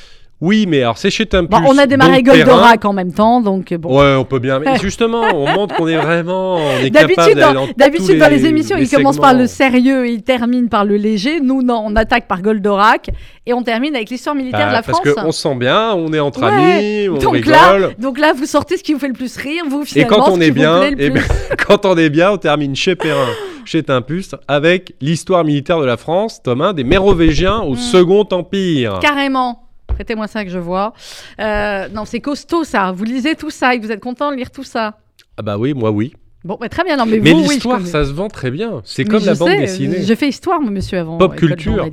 [0.43, 1.49] Oui, mais alors c'est chez Tempus.
[1.49, 2.23] Bon, on a démarré.
[2.23, 3.99] Goldorak en même temps, donc bon.
[3.99, 4.59] Ouais, on peut bien.
[4.59, 6.59] Mais justement, on montre qu'on est vraiment.
[6.91, 9.73] D'habitude, dans, tous d'habitude, dans les les émissions, les il commence par le segments.
[9.73, 11.41] sérieux et il termine par le léger.
[11.41, 13.09] Nous, non, on attaque par Goldorak
[13.47, 15.15] et on termine avec l'histoire militaire Ah, de la parce France.
[15.15, 16.49] qu'on se sent bien, on est entre Ouais.
[16.49, 17.53] amis, on Donc rigole.
[17.53, 20.17] là, donc là, vous sortez ce qui vous fait le plus rire, vous et finalement.
[20.19, 21.23] quand on ce est bien, eh ben,
[21.67, 23.29] quand on est bien, on termine chez Perrin,
[23.65, 27.77] chez Tempus, avec l'histoire militaire de la France, tome 1 des Mérovégiens au Mm.
[27.77, 28.99] Second Empire.
[29.01, 29.63] Carrément.
[29.97, 30.93] Prêtez-moi ça que je vois.
[31.41, 32.93] Euh, non, c'est costaud ça.
[32.93, 34.99] Vous lisez tout ça et vous êtes content de lire tout ça.
[35.39, 36.13] Ah bah oui, moi oui.
[36.45, 36.99] Bon, bah, très bien.
[36.99, 38.83] Non, mais, oui, l'histoire, ça se vend très bien.
[38.85, 40.03] C'est comme la bande sais, dessinée.
[40.03, 41.17] J'ai fait histoire, moi, monsieur, avant.
[41.17, 41.89] Pop culture.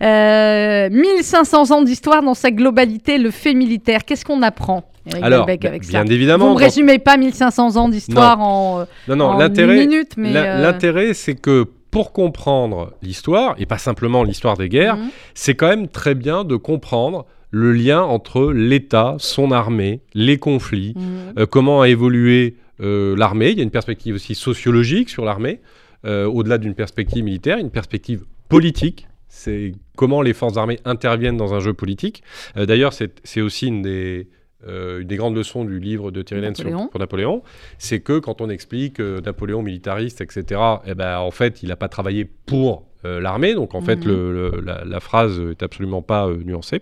[0.00, 4.04] Euh, 1500 ans d'histoire dans sa globalité, le fait militaire.
[4.04, 6.48] Qu'est-ce qu'on apprend Eric Alors, Delbecq, bah, avec bien ça évidemment.
[6.52, 10.32] Vous ne résumez pas 1500 ans d'histoire en, euh, Non, non, en une minute, mais...
[10.34, 15.10] euh, L'intérêt, c'est que pour comprendre l'histoire, et pas simplement l'histoire des guerres, mhm.
[15.34, 20.94] c'est quand même très bien de comprendre le lien entre l'État, son armée, les conflits,
[20.96, 21.34] Mhm.
[21.38, 23.50] euh, comment a évolué euh, l'armée.
[23.52, 25.60] Il y a une perspective aussi sociologique sur l'armée,
[26.04, 29.06] euh, au-delà d'une perspective militaire, une perspective politique.
[29.28, 32.24] C'est comment les forces armées interviennent dans un jeu politique.
[32.56, 34.26] D'ailleurs, c'est aussi une des,
[34.66, 36.88] euh, une des grandes leçons du livre de Thierry Lenz sur- Napoléon.
[36.88, 37.42] pour Napoléon.
[37.78, 41.76] C'est que quand on explique euh, Napoléon militariste, etc., eh ben, en fait, il n'a
[41.76, 43.54] pas travaillé pour euh, l'armée.
[43.54, 44.06] Donc, en fait, Mhm.
[44.06, 46.80] le- le- la, la phrase est absolument pas nuancée.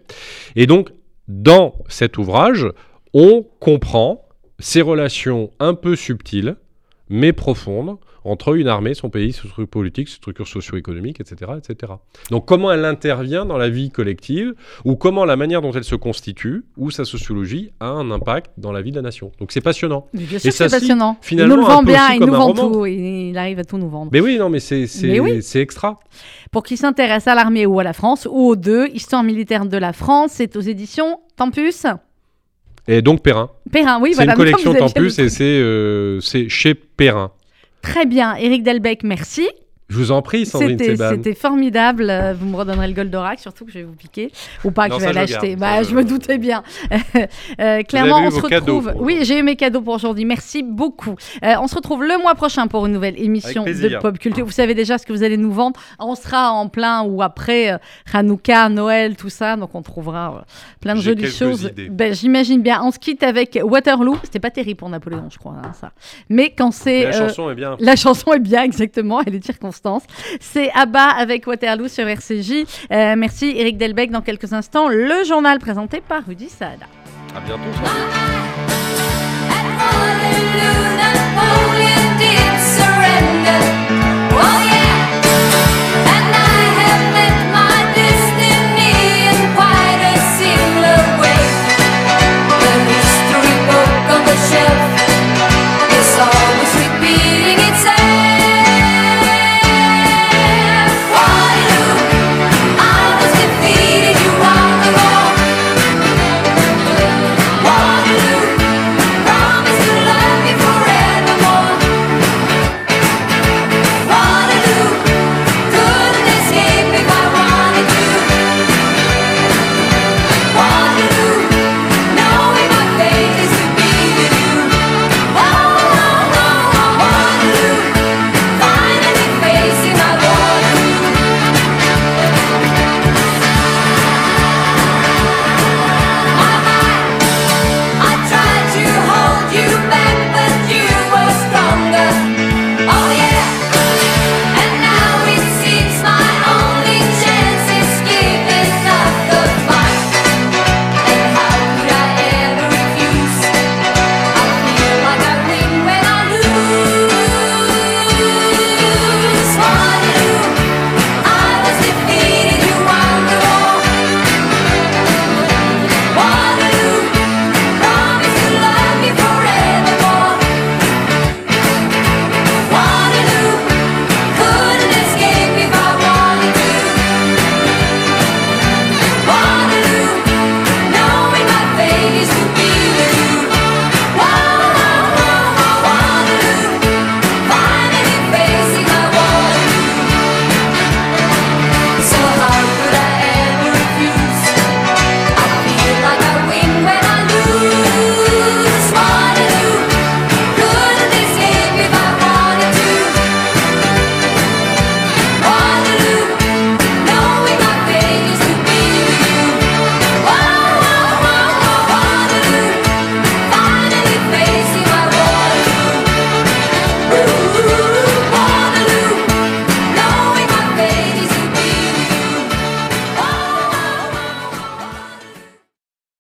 [0.55, 0.91] Et donc,
[1.29, 2.67] dans cet ouvrage,
[3.15, 4.25] on comprend
[4.59, 6.57] ces relations un peu subtiles,
[7.13, 11.93] mais profondes, entre une armée, son pays, ses structures politiques, ses structures socio-économiques, etc., etc.
[12.31, 14.55] Donc comment elle intervient dans la vie collective,
[14.87, 18.73] ou comment la manière dont elle se constitue, ou sa sociologie, a un impact dans
[18.73, 19.31] la vie de la nation.
[19.39, 20.07] Donc c'est passionnant.
[20.15, 21.19] Mais Bien sûr, Et ça c'est passionnant.
[21.21, 22.71] finalement il nous le vend bien, il nous vend roman.
[22.71, 24.11] tout, il, arrive à tout nous vendre.
[24.11, 24.61] Mais oui, non, mais
[25.21, 25.43] oui.
[25.43, 26.01] c'est extra.
[26.51, 29.77] Pour qui s'intéresse à l'armée ou à la France, ou aux deux, Histoire militaire de
[29.77, 31.87] la France, c'est aux éditions Tempus.
[32.89, 33.51] Et donc Perrin.
[33.71, 34.33] Perrin, oui, c'est voilà.
[34.33, 37.31] une collection Tempus le et c'est euh, c'est chez Perrin.
[37.81, 39.49] Très bien, Éric Delbecq, merci.
[39.93, 42.07] Je vous en prie, Sandrine C'était formidable.
[42.09, 44.33] Euh, Vous me redonnerez le Goldorak, surtout que je vais vous piquer.
[44.65, 45.55] Ou pas, que Non, je vais l'acheter.
[45.57, 46.63] Bah, je je- me doutais bien.
[47.61, 48.93] Euh, clairement, on se retrouve.
[48.97, 50.25] Oui, j'ai eu mes cadeaux pour aujourd'hui.
[50.25, 51.15] Merci beaucoup.
[51.45, 54.01] Euh, on se retrouve le mois prochain pour une nouvelle émission de.
[54.01, 54.45] Pop Culture.
[54.45, 55.79] Vous savez déjà ce que vous allez nous vendre.
[55.99, 57.79] On sera en plein ou après euh,
[58.13, 59.57] Hanouka, Noël, tout ça.
[59.57, 60.45] Donc, on trouvera
[60.81, 61.71] plein de jolies choses.
[61.91, 62.81] Ben, J'imagine bien.
[62.83, 64.17] On se quitte avec Waterloo.
[64.25, 65.93] C'était pas terrible pour Napoléon, je crois, hein, ça.
[66.29, 67.05] Mais quand c'est.
[67.05, 67.77] La chanson est bien.
[67.79, 69.41] la chanson est bien, exactement, elle est
[69.83, 70.03] Constance.
[70.41, 72.65] C'est Abba avec Waterloo sur RCJ.
[72.91, 74.89] Merci Eric Delbecq dans quelques instants.
[74.89, 76.87] Le journal présenté par Rudy Saada.
[77.37, 77.63] À bientôt.